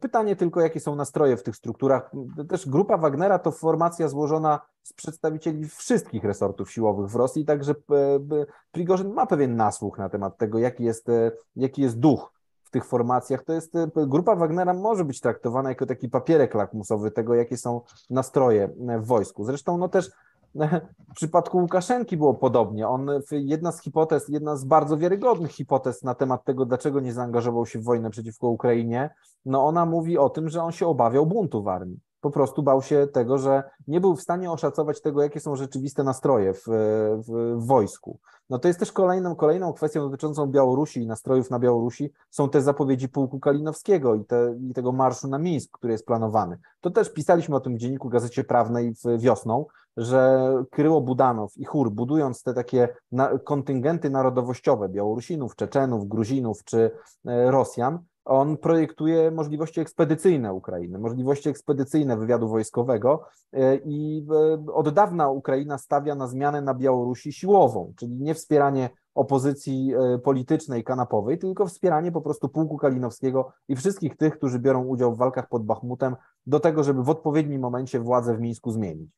[0.00, 2.10] pytanie tylko, jakie są nastroje w tych strukturach.
[2.48, 8.46] Też grupa Wagnera to formacja złożona z przedstawicieli wszystkich resortów siłowych w Rosji, także e,
[8.72, 12.32] Prigorzyn ma pewien nasłuch na temat tego, jaki jest, e, jaki jest duch
[12.64, 13.44] w tych formacjach.
[13.44, 17.80] To jest grupa Wagnera może być traktowana jako taki papierek lakmusowy tego, jakie są
[18.10, 18.68] nastroje
[18.98, 19.44] w wojsku.
[19.44, 20.10] Zresztą no też
[20.54, 22.88] w przypadku Łukaszenki było podobnie.
[22.88, 27.66] On, jedna z hipotez, jedna z bardzo wiarygodnych hipotez na temat tego, dlaczego nie zaangażował
[27.66, 29.10] się w wojnę przeciwko Ukrainie,
[29.44, 32.00] no ona mówi o tym, że on się obawiał buntu w armii.
[32.20, 36.04] Po prostu bał się tego, że nie był w stanie oszacować tego, jakie są rzeczywiste
[36.04, 38.18] nastroje w, w, w wojsku.
[38.50, 42.62] No to jest też kolejną, kolejną kwestią dotyczącą Białorusi i nastrojów na Białorusi są te
[42.62, 46.58] zapowiedzi pułku Kalinowskiego i, te, i tego marszu na Mińsk, który jest planowany.
[46.80, 49.66] To też pisaliśmy o tym w dzienniku Gazecie Prawnej wiosną,
[49.96, 56.90] że Kryło Budanow i Chór, budując te takie na, kontyngenty narodowościowe Białorusinów, Czeczenów, Gruzinów czy
[57.26, 57.98] e, Rosjan,
[58.28, 65.78] on projektuje możliwości ekspedycyjne Ukrainy, możliwości ekspedycyjne wywiadu wojskowego e, i e, od dawna Ukraina
[65.78, 69.92] stawia na zmianę na Białorusi siłową, czyli nie wspieranie opozycji
[70.24, 75.18] politycznej, kanapowej, tylko wspieranie po prostu pułku Kalinowskiego i wszystkich tych, którzy biorą udział w
[75.18, 76.16] walkach pod Bachmutem,
[76.46, 79.10] do tego, żeby w odpowiednim momencie władzę w Mińsku zmienić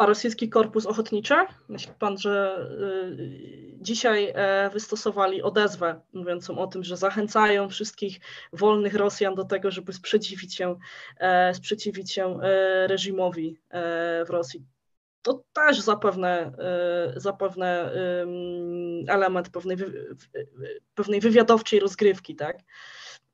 [0.00, 1.34] a rosyjski korpus ochotniczy?
[1.68, 2.66] Myśli pan, że
[3.10, 8.20] y, dzisiaj e, wystosowali odezwę mówiącą o tym, że zachęcają wszystkich
[8.52, 10.76] wolnych Rosjan do tego, żeby sprzeciwić się,
[11.16, 13.58] e, sprzeciwić się e, reżimowi
[14.26, 14.64] w Rosji.
[15.22, 16.52] To też zapewne,
[17.16, 17.92] zapewne
[19.08, 19.76] element pewnej,
[20.94, 22.58] pewnej wywiadowczej rozgrywki, tak?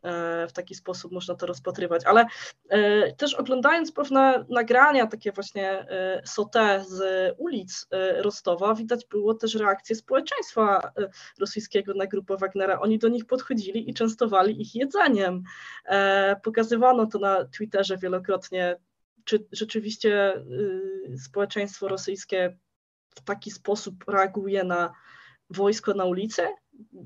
[0.07, 2.05] E, w taki sposób można to rozpatrywać.
[2.05, 2.27] Ale
[2.69, 7.87] e, też oglądając pewne nagrania, takie właśnie e, sote z ulic
[8.17, 10.93] Rostowa, widać było też reakcję społeczeństwa
[11.41, 12.81] rosyjskiego na grupę Wagnera.
[12.81, 15.43] Oni do nich podchodzili i częstowali ich jedzeniem.
[16.43, 18.77] Pokazywano to na Twitterze wielokrotnie.
[19.25, 20.43] Czy rzeczywiście
[21.17, 22.57] społeczeństwo rosyjskie
[23.09, 24.93] w taki sposób reaguje na
[25.51, 26.49] wojsko na ulicę?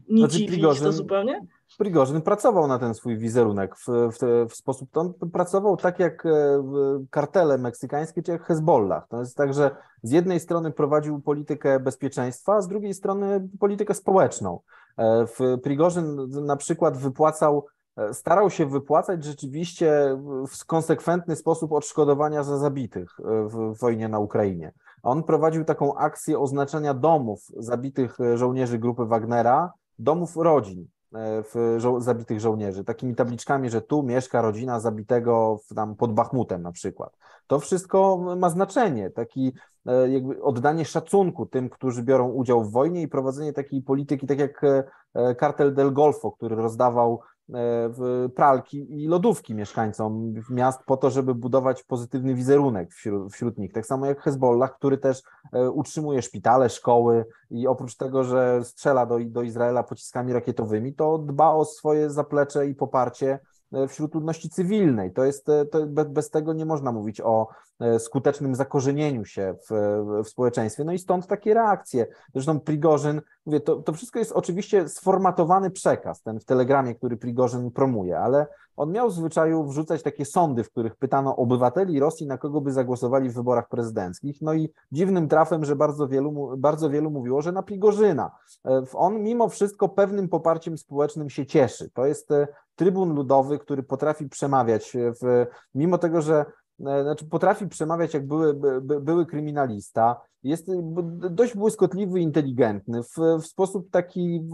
[0.09, 1.47] Nie znaczy, dziwi to zupełnie?
[1.79, 6.31] Prigorzyn pracował na ten swój wizerunek w, w, w sposób, on pracował tak jak e,
[7.11, 9.09] kartele meksykańskie, czy jak Hezbollah.
[9.09, 13.95] To jest tak, że z jednej strony prowadził politykę bezpieczeństwa, a z drugiej strony politykę
[13.95, 14.61] społeczną.
[14.97, 17.67] E, w Prigorzyn na przykład wypłacał
[18.13, 20.19] starał się wypłacać rzeczywiście
[20.49, 24.73] w konsekwentny sposób odszkodowania za zabitych w wojnie na Ukrainie.
[25.03, 30.87] On prowadził taką akcję oznaczenia domów zabitych żołnierzy grupy Wagnera, domów rodzin.
[31.15, 36.15] E, w żo zabitych żołnierzy, takimi tabliczkami, że tu mieszka rodzina zabitego w, tam pod
[36.15, 37.17] Bachmutem na przykład.
[37.47, 39.53] To wszystko ma znaczenie, taki
[39.87, 44.39] e, jakby oddanie szacunku tym, którzy biorą udział w wojnie i prowadzenie takiej polityki, tak
[44.39, 44.65] jak
[45.15, 47.21] e, kartel del Golfo, który rozdawał
[48.35, 53.73] pralki i lodówki mieszkańcom miast po to, żeby budować pozytywny wizerunek wśród, wśród, nich.
[53.73, 55.23] Tak samo jak Hezbollah, który też
[55.73, 61.51] utrzymuje szpitale, szkoły i oprócz tego, że strzela do, do Izraela pociskami rakietowymi, to dba
[61.51, 63.50] o swoje zaplecze i poparcie E,
[63.89, 65.13] wśród ludności cywilnej.
[65.13, 67.49] To jest, e, to bez tego nie można mówić o
[67.81, 70.85] e, skutecznym zakorzenieniu się w, w społeczeństwie.
[70.85, 72.07] No i stąd takie reakcje.
[72.35, 77.71] Zresztą Prigorzyn, mówię, to, to wszystko jest oczywiście sformatowany przekaz, ten w telegramie, który Prigorzyn
[77.71, 78.47] promuje, ale
[78.77, 82.73] on miał w zwyczaju wrzucać takie sądy, w których pytano obywateli Rosji, na kogo by
[82.73, 84.43] zagłosowali w wyborach prezydenckich.
[84.43, 88.31] No i dziwnym trafem, że bardzo wielu, bardzo wielu mówiło, że na Prigorzyna.
[88.95, 91.91] On mimo wszystko pewnym poparciem społecznym się cieszy.
[91.91, 92.29] To jest
[92.81, 96.45] trybun ludowy, który potrafi przemawiać, w, mimo tego, że
[96.87, 100.67] e, znaczy potrafi przemawiać jak były, by, były kryminalista, jest
[101.31, 104.49] dość błyskotliwy, inteligentny, w, w sposób taki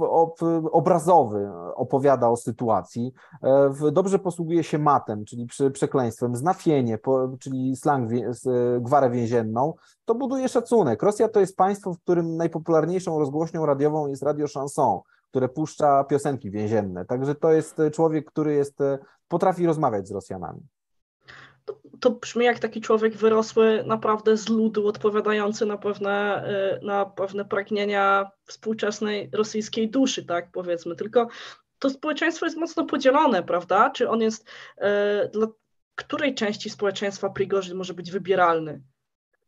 [0.72, 3.12] obrazowy opowiada o sytuacji,
[3.42, 8.10] e, w, dobrze posługuje się matem, czyli przy, przekleństwem, znafienie, po, czyli slang,
[8.80, 9.74] gwarę więzienną,
[10.04, 11.02] to buduje szacunek.
[11.02, 15.00] Rosja to jest państwo, w którym najpopularniejszą rozgłośnią radiową jest radio chanson
[15.30, 17.04] które puszcza piosenki więzienne.
[17.04, 18.78] Także to jest człowiek, który jest,
[19.28, 20.60] potrafi rozmawiać z Rosjanami.
[21.64, 26.48] To, to brzmi jak taki człowiek wyrosły naprawdę z ludu, odpowiadający na pewne,
[26.82, 30.96] na pewne pragnienia współczesnej rosyjskiej duszy, tak powiedzmy.
[30.96, 31.28] Tylko
[31.78, 33.90] to społeczeństwo jest mocno podzielone, prawda?
[33.90, 34.48] Czy on jest,
[35.32, 35.46] dla
[35.94, 38.82] której części społeczeństwa Prigorzyn może być wybieralny?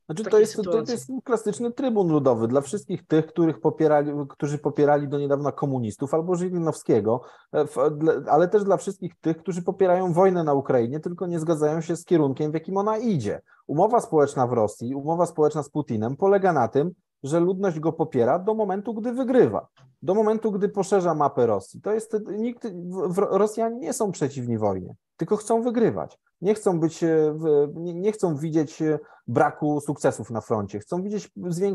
[0.09, 4.59] Znaczy, to jest, to, to, jest klasyczny trybun ludowy dla wszystkich tych, których popierali, którzy
[4.59, 7.21] popierali do niedawna komunistów albo Żylinowskiego,
[7.55, 7.67] e,
[8.31, 12.05] ale też dla wszystkich tych, którzy popierają wojnę na Ukrainie, tylko nie zgadzają się z
[12.05, 13.41] kierunkiem, w jakim ona idzie.
[13.67, 16.91] Umowa społeczna w Rosji, umowa społeczna z Putinem polega na tym,
[17.23, 19.69] że ludność go popiera do momentu, gdy wygrywa,
[20.03, 21.81] do momentu, gdy poszerza mapę Rosji.
[21.81, 22.69] To jest nikt,
[23.17, 27.35] Rosjanie nie są przeciwni wojnie, tylko chcą wygrywać nie chcą być, e,
[27.75, 31.31] nie chcą widzieć e, braku sukcesów na froncie, chcą widzieć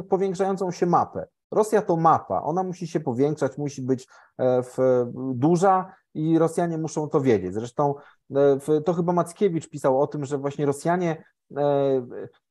[0.09, 1.28] powiększającą się mapę.
[1.51, 4.07] Rosja to mapa, ona musi się powiększać, musi być
[4.39, 4.61] e,
[5.34, 7.53] duża i Rosjanie muszą to wiedzieć.
[7.53, 7.95] Zresztą
[8.86, 11.24] to chyba Mackiewicz pisał o tym, że właśnie Rosjanie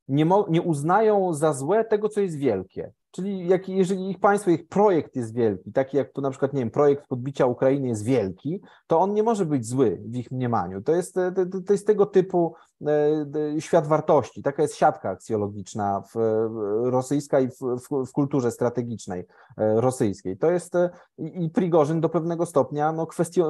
[0.09, 2.93] nie, nie uznają za złe tego, co jest wielkie.
[3.13, 6.61] Czyli jak, jeżeli ich państwo, ich projekt jest wielki, taki jak tu na przykład, nie
[6.61, 10.83] wiem, projekt podbicia Ukrainy jest wielki, to on nie może być zły w ich mniemaniu.
[10.83, 12.55] To jest, to, to jest tego typu
[12.87, 14.43] e, świat wartości.
[14.43, 16.19] Taka jest siatka aksjologiczna w,
[16.83, 19.21] rosyjska i w, w, w kulturze strategicznej
[19.59, 20.37] e, rosyjskiej.
[20.39, 20.75] To jest
[21.19, 23.07] i Prigorzyn do pewnego stopnia no,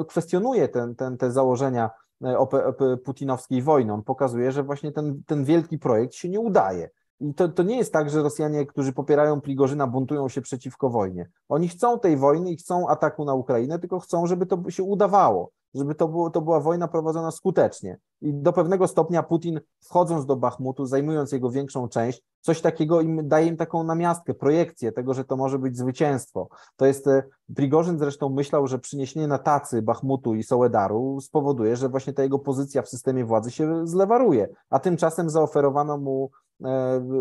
[0.09, 1.91] kwestionuje ten, ten, te założenia
[2.23, 3.93] e, putinowskiej wojny.
[3.93, 6.91] On pokazuje, że właśnie ten, ten wielki projekt się nie udaje
[7.23, 11.29] i to, to nie jest tak, że Rosjanie, którzy popierają Prigorzyna, buntują się przeciwko wojnie.
[11.49, 15.51] Oni chcą tej wojny i chcą ataku na Ukrainę, tylko chcą, żeby to się udawało,
[15.75, 17.99] żeby to, było, to była wojna prowadzona skutecznie.
[18.21, 23.29] I do pewnego stopnia Putin, wchodząc do Bachmutu, zajmując jego większą część, coś takiego im
[23.29, 26.49] daje im taką namiastkę, projekcję tego, że to może być zwycięstwo.
[26.77, 27.23] To jest, e,
[27.55, 32.39] Prigorzyn zresztą myślał, że przyniesienie na tacy Bachmutu i Sołedaru spowoduje, że właśnie ta jego
[32.39, 36.31] pozycja w systemie władzy się zlewaruje, a tymczasem zaoferowano mu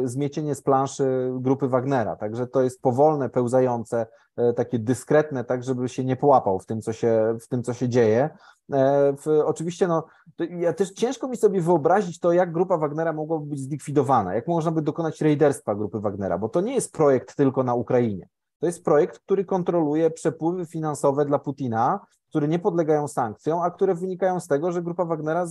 [0.03, 2.15] zmiecienie z planszy grupy Wagnera.
[2.15, 6.81] Także to jest powolne, pełzające, e, takie dyskretne, tak żeby się nie połapał w tym,
[6.81, 8.29] co się, w tym, co się dzieje.
[8.73, 10.05] E, w, oczywiście, no,
[10.49, 14.71] ja też ciężko mi sobie wyobrazić to, jak grupa Wagnera mogłaby być zlikwidowana, jak można
[14.71, 18.27] by dokonać rejderstwa grupy Wagnera, bo to nie jest projekt tylko na Ukrainie.
[18.59, 21.99] To jest projekt, który kontroluje przepływy finansowe dla Putina,
[22.31, 25.45] które nie podlegają sankcjom, a które wynikają z tego, że grupa Wagnera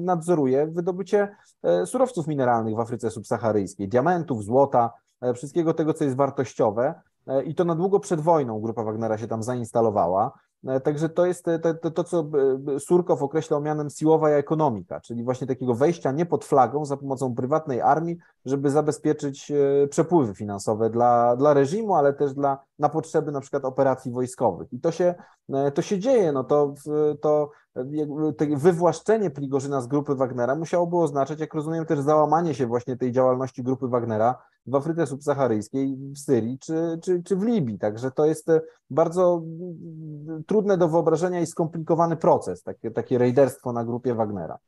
[0.00, 6.16] nadzoruje wydobycie e, surowców mineralnych w Afryce subsaharyjskiej, diamentów, złota, e, wszystkiego tego, co jest
[6.16, 6.94] wartościowe.
[7.26, 10.32] E, I to na długo przed wojną grupa Wagnera się tam zainstalowała.
[10.68, 12.26] E, także to jest to, to, to, co
[12.76, 17.34] e, Surkow określał mianem siłowa ekonomika, czyli właśnie takiego wejścia nie pod flagą za pomocą
[17.34, 23.32] prywatnej armii, żeby zabezpieczyć e, przepływy finansowe dla, dla reżimu, ale też dla, na potrzeby
[23.32, 24.72] na przykład operacji wojskowych.
[24.72, 25.14] I to się
[25.74, 26.32] to się dzieje.
[26.32, 26.74] No to,
[27.20, 27.50] to
[28.56, 33.62] wywłaszczenie Prigorzyna z grupy Wagnera musiałoby oznaczać, jak rozumiem, też załamanie się właśnie tej działalności
[33.62, 37.78] grupy Wagnera w Afryce Subsaharyjskiej, w Syrii czy, czy, czy w Libii.
[37.78, 38.50] Także to jest
[38.90, 39.42] bardzo
[40.46, 44.58] trudne do wyobrażenia i skomplikowany proces, takie, takie rejderstwo na grupie Wagnera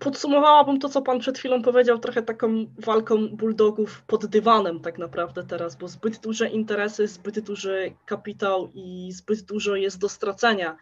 [0.00, 5.44] podsumowałabym to, co pan przed chwilą powiedział, trochę taką walką bulldogów pod dywanem tak naprawdę
[5.44, 10.76] teraz, bo zbyt duże interesy, zbyt duży kapitał i zbyt dużo jest do stracenia,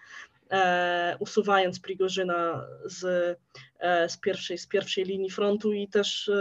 [0.50, 3.04] e, usuwając Prigorzyna z,
[3.80, 6.32] e, z, pierwszej, z pierwszej linii frontu i też e,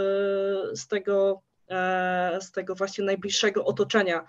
[0.76, 4.24] z tego e, z tego właśnie najbliższego otoczenia,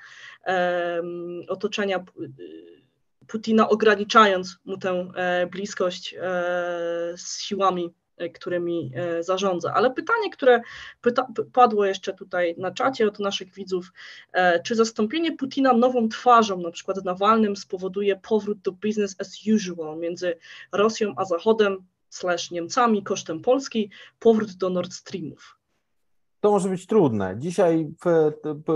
[0.47, 1.01] e,
[1.47, 2.03] otoczenia
[3.27, 6.15] Putina, ograniczając mu tę e, bliskość
[7.15, 7.93] z siłami
[8.33, 9.73] którymi e, zarządza.
[9.73, 10.61] Ale pytanie, które
[11.01, 13.91] pyta, padło jeszcze tutaj na czacie od naszych widzów,
[14.33, 19.97] e, czy zastąpienie Putina nową twarzą, na przykład Nawalnym, spowoduje powrót do business as usual
[19.97, 20.37] między
[20.71, 21.77] Rosją a Zachodem,
[22.09, 23.89] slash Niemcami kosztem Polski,
[24.19, 25.57] powrót do Nord Streamów?
[26.39, 27.35] To może być trudne.
[27.37, 27.87] Dzisiaj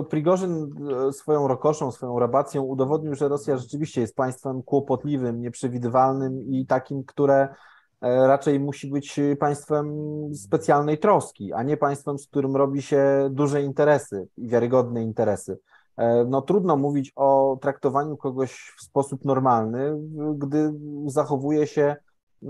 [0.10, 0.70] Prigorzyn
[1.12, 7.48] swoją rokoszą, swoją rabacją udowodnił, że Rosja rzeczywiście jest państwem kłopotliwym, nieprzewidywalnym i takim, które
[7.48, 7.56] E,
[8.02, 9.96] raczej musi być państwem
[10.36, 15.60] specjalnej troski, a nie państwem, z którym robi się duże interesy i wiarygodne interesy.
[16.00, 19.98] E, no trudno mówić o traktowaniu kogoś w sposób normalny,
[20.36, 20.74] gdy
[21.06, 21.96] zachowuje się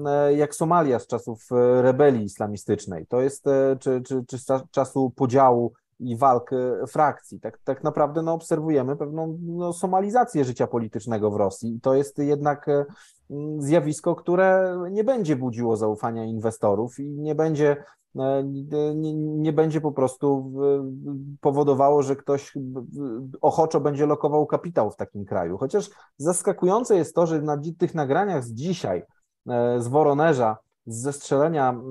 [0.06, 1.48] e, jak Somalia z czasów
[1.82, 3.06] rebelii islamistycznej.
[3.08, 3.46] To jest,
[3.80, 6.50] czy, czy, czy z czasu podziału i walk
[6.88, 7.40] frakcji.
[7.40, 12.18] Tak, tak naprawdę no, obserwujemy pewną no, somalizację życia politycznego w Rosji i to jest
[12.18, 12.68] jednak
[13.58, 17.84] zjawisko, które nie będzie budziło zaufania inwestorów i nie będzie,
[18.20, 18.44] e,
[18.96, 20.54] nie, nie będzie po prostu
[21.42, 22.54] powodowało, że ktoś
[23.42, 25.58] ochoczo będzie lokował kapitał w takim kraju.
[25.58, 29.04] Chociaż zaskakujące jest to, że na tych nagraniach z dzisiaj,
[29.50, 31.82] e, z Woronerza, z zestrzelenia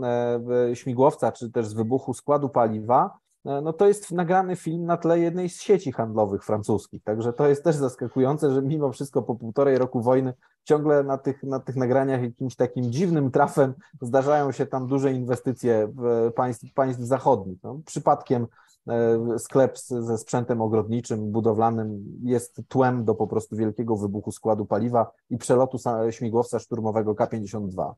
[0.71, 3.19] e, śmigłowca, czy też z wybuchu składu paliwa,
[3.63, 7.03] no to jest nagrany film na tle jednej z sieci handlowych francuskich.
[7.03, 10.35] Także to jest też zaskakujące, że mimo wszystko po półtorej roku wojny
[10.65, 15.93] ciągle na tych, na tych nagraniach jakimś takim dziwnym trafem zdarzają się tam duże inwestycje
[16.37, 17.59] państw, państw zachodnich.
[17.63, 18.47] No, przypadkiem
[18.89, 25.11] e, sklep ze sprzętem ogrodniczym, budowlanym jest tłem do po prostu wielkiego wybuchu składu paliwa
[25.31, 25.79] i przelotu
[26.11, 27.93] śmigłowca szturmowego K-52.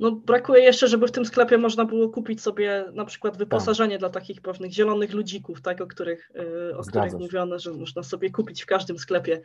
[0.00, 4.00] No, brakuje jeszcze, żeby w tym sklepie można było kupić sobie na przykład wyposażenie tak.
[4.00, 6.30] dla takich pewnych zielonych ludzików, tak, o których,
[6.70, 9.40] y, o których mówiono, że można sobie kupić w każdym sklepie.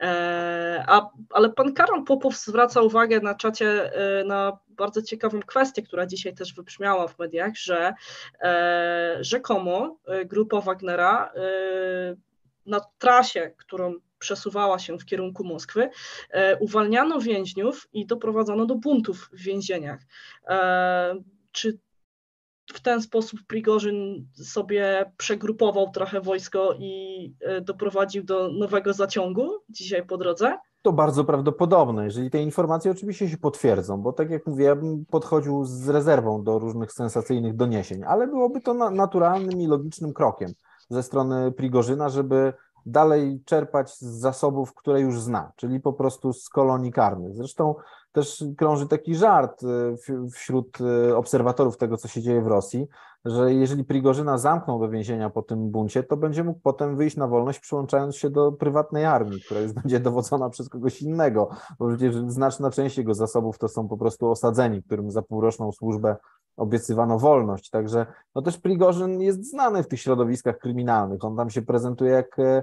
[0.00, 5.82] E, a, ale pan Karol Popow zwraca uwagę na czacie e, na bardzo ciekawą kwestię,
[5.82, 7.94] która dzisiaj też wybrzmiała w mediach, że
[8.40, 11.32] e, rzekomo grupa Wagnera
[12.66, 13.94] na trasie, którą
[14.24, 15.90] przesuwała się w kierunku Moskwy,
[16.30, 20.00] e, uwalniano więźniów i doprowadzono do buntów w więzieniach.
[20.48, 21.14] E,
[21.52, 21.78] czy
[22.72, 30.06] w ten sposób Prigorzyn sobie przegrupował trochę wojsko i e, doprowadził do nowego zaciągu dzisiaj
[30.06, 30.58] po drodze?
[30.82, 35.04] To bardzo prawdopodobne, jeżeli te informacje oczywiście się potwierdzą, bo tak jak mówię, ja bym
[35.04, 40.52] podchodził z rezerwą do różnych sensacyjnych doniesień, ale byłoby to naturalnym i logicznym krokiem
[40.90, 42.52] ze strony Prigorzyna, żeby
[42.86, 47.34] dalej czerpać z zasobów, które już zna, czyli po prostu z kolonii karnych.
[47.34, 47.74] Zresztą
[48.12, 52.88] też krąży taki żart y, wśród y, obserwatorów tego, co się dzieje w Rosji,
[53.24, 57.28] że jeżeli Prigorzyna zamkną do więzienia po tym buncie, to będzie mógł potem wyjść na
[57.28, 62.14] wolność, przyłączając się do prywatnej armii, która już będzie dowodzona przez kogoś innego, bo przecież
[62.26, 66.16] znaczna część jego zasobów to są po prostu osadzeni, którym za półroczną służbę
[66.56, 67.70] obiecywano wolność.
[67.70, 71.24] Także no też Prigorzyn jest znany w tych środowiskach kryminalnych.
[71.24, 72.62] On tam się prezentuje jak e,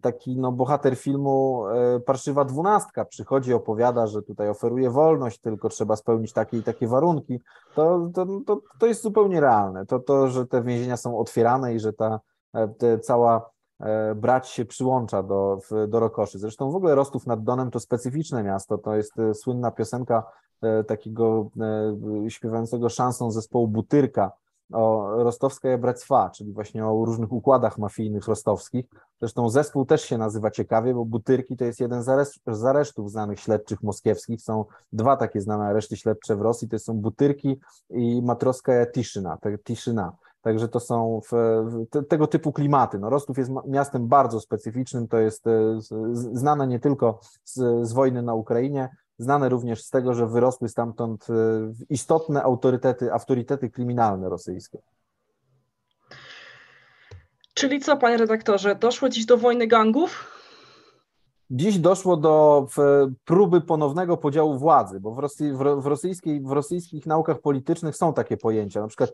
[0.00, 3.04] taki no, bohater filmu e, Parszywa Dwunastka.
[3.04, 7.40] Przychodzi, opowiada, że tutaj oferuje wolność, tylko trzeba spełnić takie i takie warunki.
[7.74, 9.86] To, to, to, to jest zupełnie realne.
[9.86, 12.20] To, to, że te więzienia są otwierane i że ta
[12.54, 13.52] e, cała
[14.16, 16.38] brać się przyłącza do, do Rokoszy.
[16.38, 18.78] Zresztą w ogóle Rostów nad Donem to specyficzne miasto.
[18.78, 20.22] To jest słynna piosenka
[20.86, 21.50] takiego
[22.26, 24.32] e, śpiewającego szansą zespołu Butyrka
[24.72, 28.86] o Rostowska Bractwa, czyli właśnie o różnych układach mafijnych rostowskich.
[29.20, 32.02] Zresztą zespół też się nazywa ciekawie, bo Butyrki to jest jeden
[32.46, 34.42] z aresztów znanych śledczych moskiewskich.
[34.42, 37.60] Są dwa takie znane areszty śledcze w Rosji, to są Butyrki
[37.90, 40.12] i Matroska Tiszyna, Tiszyna.
[40.42, 41.32] Także to są w,
[41.92, 42.98] w, tego typu klimaty.
[42.98, 45.78] No, Rostów jest miastem bardzo specyficznym, to jest e,
[46.32, 48.88] znane nie tylko z, z wojny na Ukrainie,
[49.22, 51.34] znane również z tego, że wyrosły stamtąd e,
[51.90, 54.78] istotne autorytety, autorytety kryminalne rosyjskie.
[57.54, 60.32] Czyli co, panie redaktorze, doszło dziś do wojny gangów?
[61.54, 62.66] Dziś doszło do
[63.24, 68.36] próby ponownego podziału władzy, bo w, Rosji, w, rosyjskiej, w rosyjskich naukach politycznych są takie
[68.36, 68.80] pojęcia.
[68.80, 69.10] Na przykład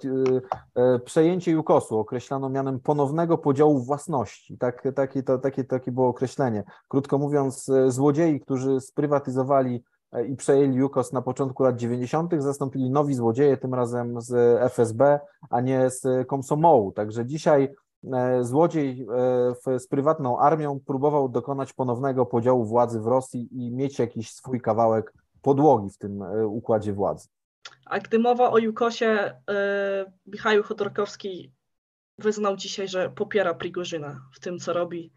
[0.75, 4.59] e, przejęcie Jukosu określano mianem ponownego podziału własności.
[4.59, 6.65] Tak, takie, to, takie, takie było określenie.
[6.89, 9.83] Krótko mówiąc, złodziei, którzy sprywatyzowali
[10.29, 15.61] i przejęli Jukos na początku lat 90., zastąpili nowi złodzieje, tym razem z FSB, a
[15.61, 16.93] nie z Komsomołu.
[16.93, 19.07] Także dzisiaj E, złodziej
[19.67, 24.61] e, z prywatną armią próbował dokonać ponownego podziału władzy w Rosji i mieć jakiś swój
[24.61, 27.29] kawałek podłogi w tym e, układzie władzy.
[27.87, 29.35] A gdy mowa o Jukosie,
[30.27, 31.53] Michał Chodorkowski
[32.19, 35.13] wyznał dzisiaj, że popiera Prigorzyna w tym, co robi.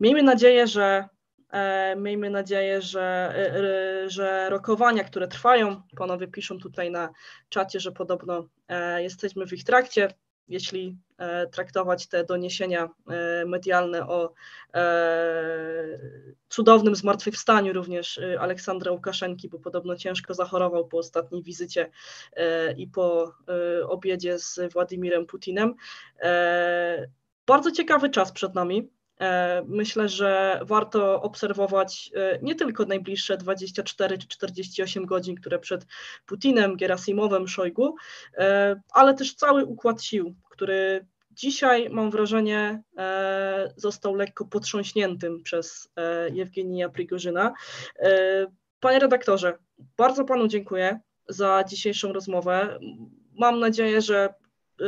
[0.00, 1.08] Miejmy nadzieję, że
[1.96, 3.34] Miejmy nadzieję, że,
[4.06, 7.08] że rokowania, które trwają, panowie piszą tutaj na
[7.48, 8.48] czacie, że podobno
[8.98, 10.08] jesteśmy w ich trakcie,
[10.48, 14.32] jeśli e, traktować te doniesienia e, medialne o
[14.74, 15.98] e,
[16.48, 21.90] cudownym zmartwychwstaniu również Aleksandra Łukaszenki, bo podobno ciężko zachorował po ostatniej wizycie
[22.76, 23.32] i po
[23.88, 25.74] obiedzie z Władimirem Putinem.
[27.46, 28.90] Bardzo ciekawy czas przed nami.
[29.66, 32.10] Myślę, że warto obserwować
[32.42, 35.86] nie tylko najbliższe 24 czy 48 godzin, które przed
[36.26, 37.94] Putinem, Gerasimowem, Szojgu,
[38.92, 42.82] ale też cały układ sił, który dzisiaj, mam wrażenie,
[43.76, 45.88] został lekko potrząśniętym przez
[46.32, 47.52] Jewgenija Prigorzyna.
[48.80, 49.58] Panie redaktorze,
[49.96, 52.78] bardzo panu dziękuję za dzisiejszą rozmowę.
[53.38, 54.34] Mam nadzieję, że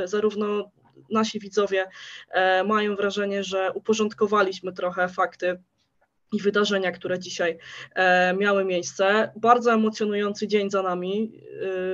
[0.04, 0.70] zarówno
[1.10, 1.88] nasi widzowie
[2.30, 5.62] e, mają wrażenie, że uporządkowaliśmy trochę fakty
[6.32, 7.58] i wydarzenia, które dzisiaj
[7.94, 9.32] e, miały miejsce.
[9.36, 11.42] Bardzo emocjonujący dzień za nami.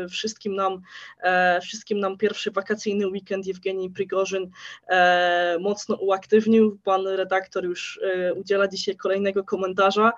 [0.04, 0.82] E, wszystkim nam,
[1.22, 4.50] e, wszystkim nam pierwszy wakacyjny weekend Jewgenii Prigorzyn
[4.88, 6.78] e, mocno uaktywnił.
[6.84, 10.12] Pan redaktor już e, udziela dzisiaj kolejnego komentarza,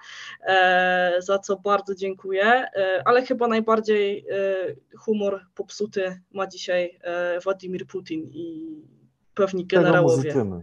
[1.19, 2.67] za co bardzo dziękuję,
[3.05, 4.27] ale chyba najbardziej
[4.99, 6.99] humor popsuty ma dzisiaj
[7.45, 8.77] Władimir Putin i
[9.35, 10.33] pewni generałowie.
[10.33, 10.63] Tego mu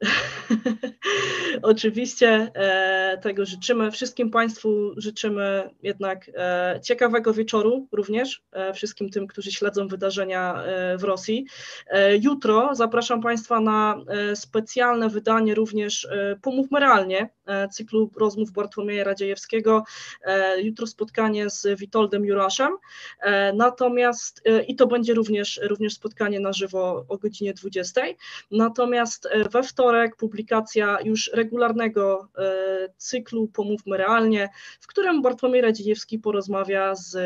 [1.62, 3.90] Oczywiście e, tego życzymy.
[3.90, 10.64] Wszystkim Państwu życzymy jednak e, ciekawego wieczoru również, e, wszystkim tym, którzy śledzą wydarzenia
[10.98, 11.46] w Rosji.
[12.20, 13.98] Jutro zapraszam Państwa na
[14.34, 16.08] specjalne wydanie również
[16.42, 17.28] Pomówmy Realnie,
[17.72, 19.84] cyklu rozmów Bartłomieja Radziejewskiego.
[20.62, 22.76] Jutro spotkanie z Witoldem Juraszem.
[23.54, 28.00] Natomiast i to będzie również, również spotkanie na żywo o godzinie 20.
[28.50, 34.48] Natomiast we wtorek wtorek publikacja już regularnego e, cyklu Pomówmy Realnie,
[34.80, 37.16] w którym Bartłomiej Radziejewski porozmawia z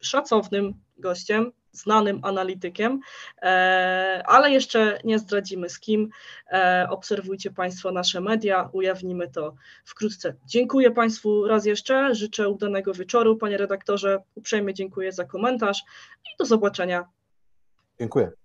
[0.00, 3.00] szacownym gościem, znanym analitykiem,
[3.42, 6.10] e, ale jeszcze nie zdradzimy z kim.
[6.52, 9.54] E, obserwujcie Państwo nasze media, ujawnimy to
[9.84, 10.34] wkrótce.
[10.46, 13.36] Dziękuję Państwu raz jeszcze, życzę udanego wieczoru.
[13.36, 15.82] Panie redaktorze, uprzejmie dziękuję za komentarz
[16.24, 17.04] i do zobaczenia.
[18.00, 18.43] Dziękuję.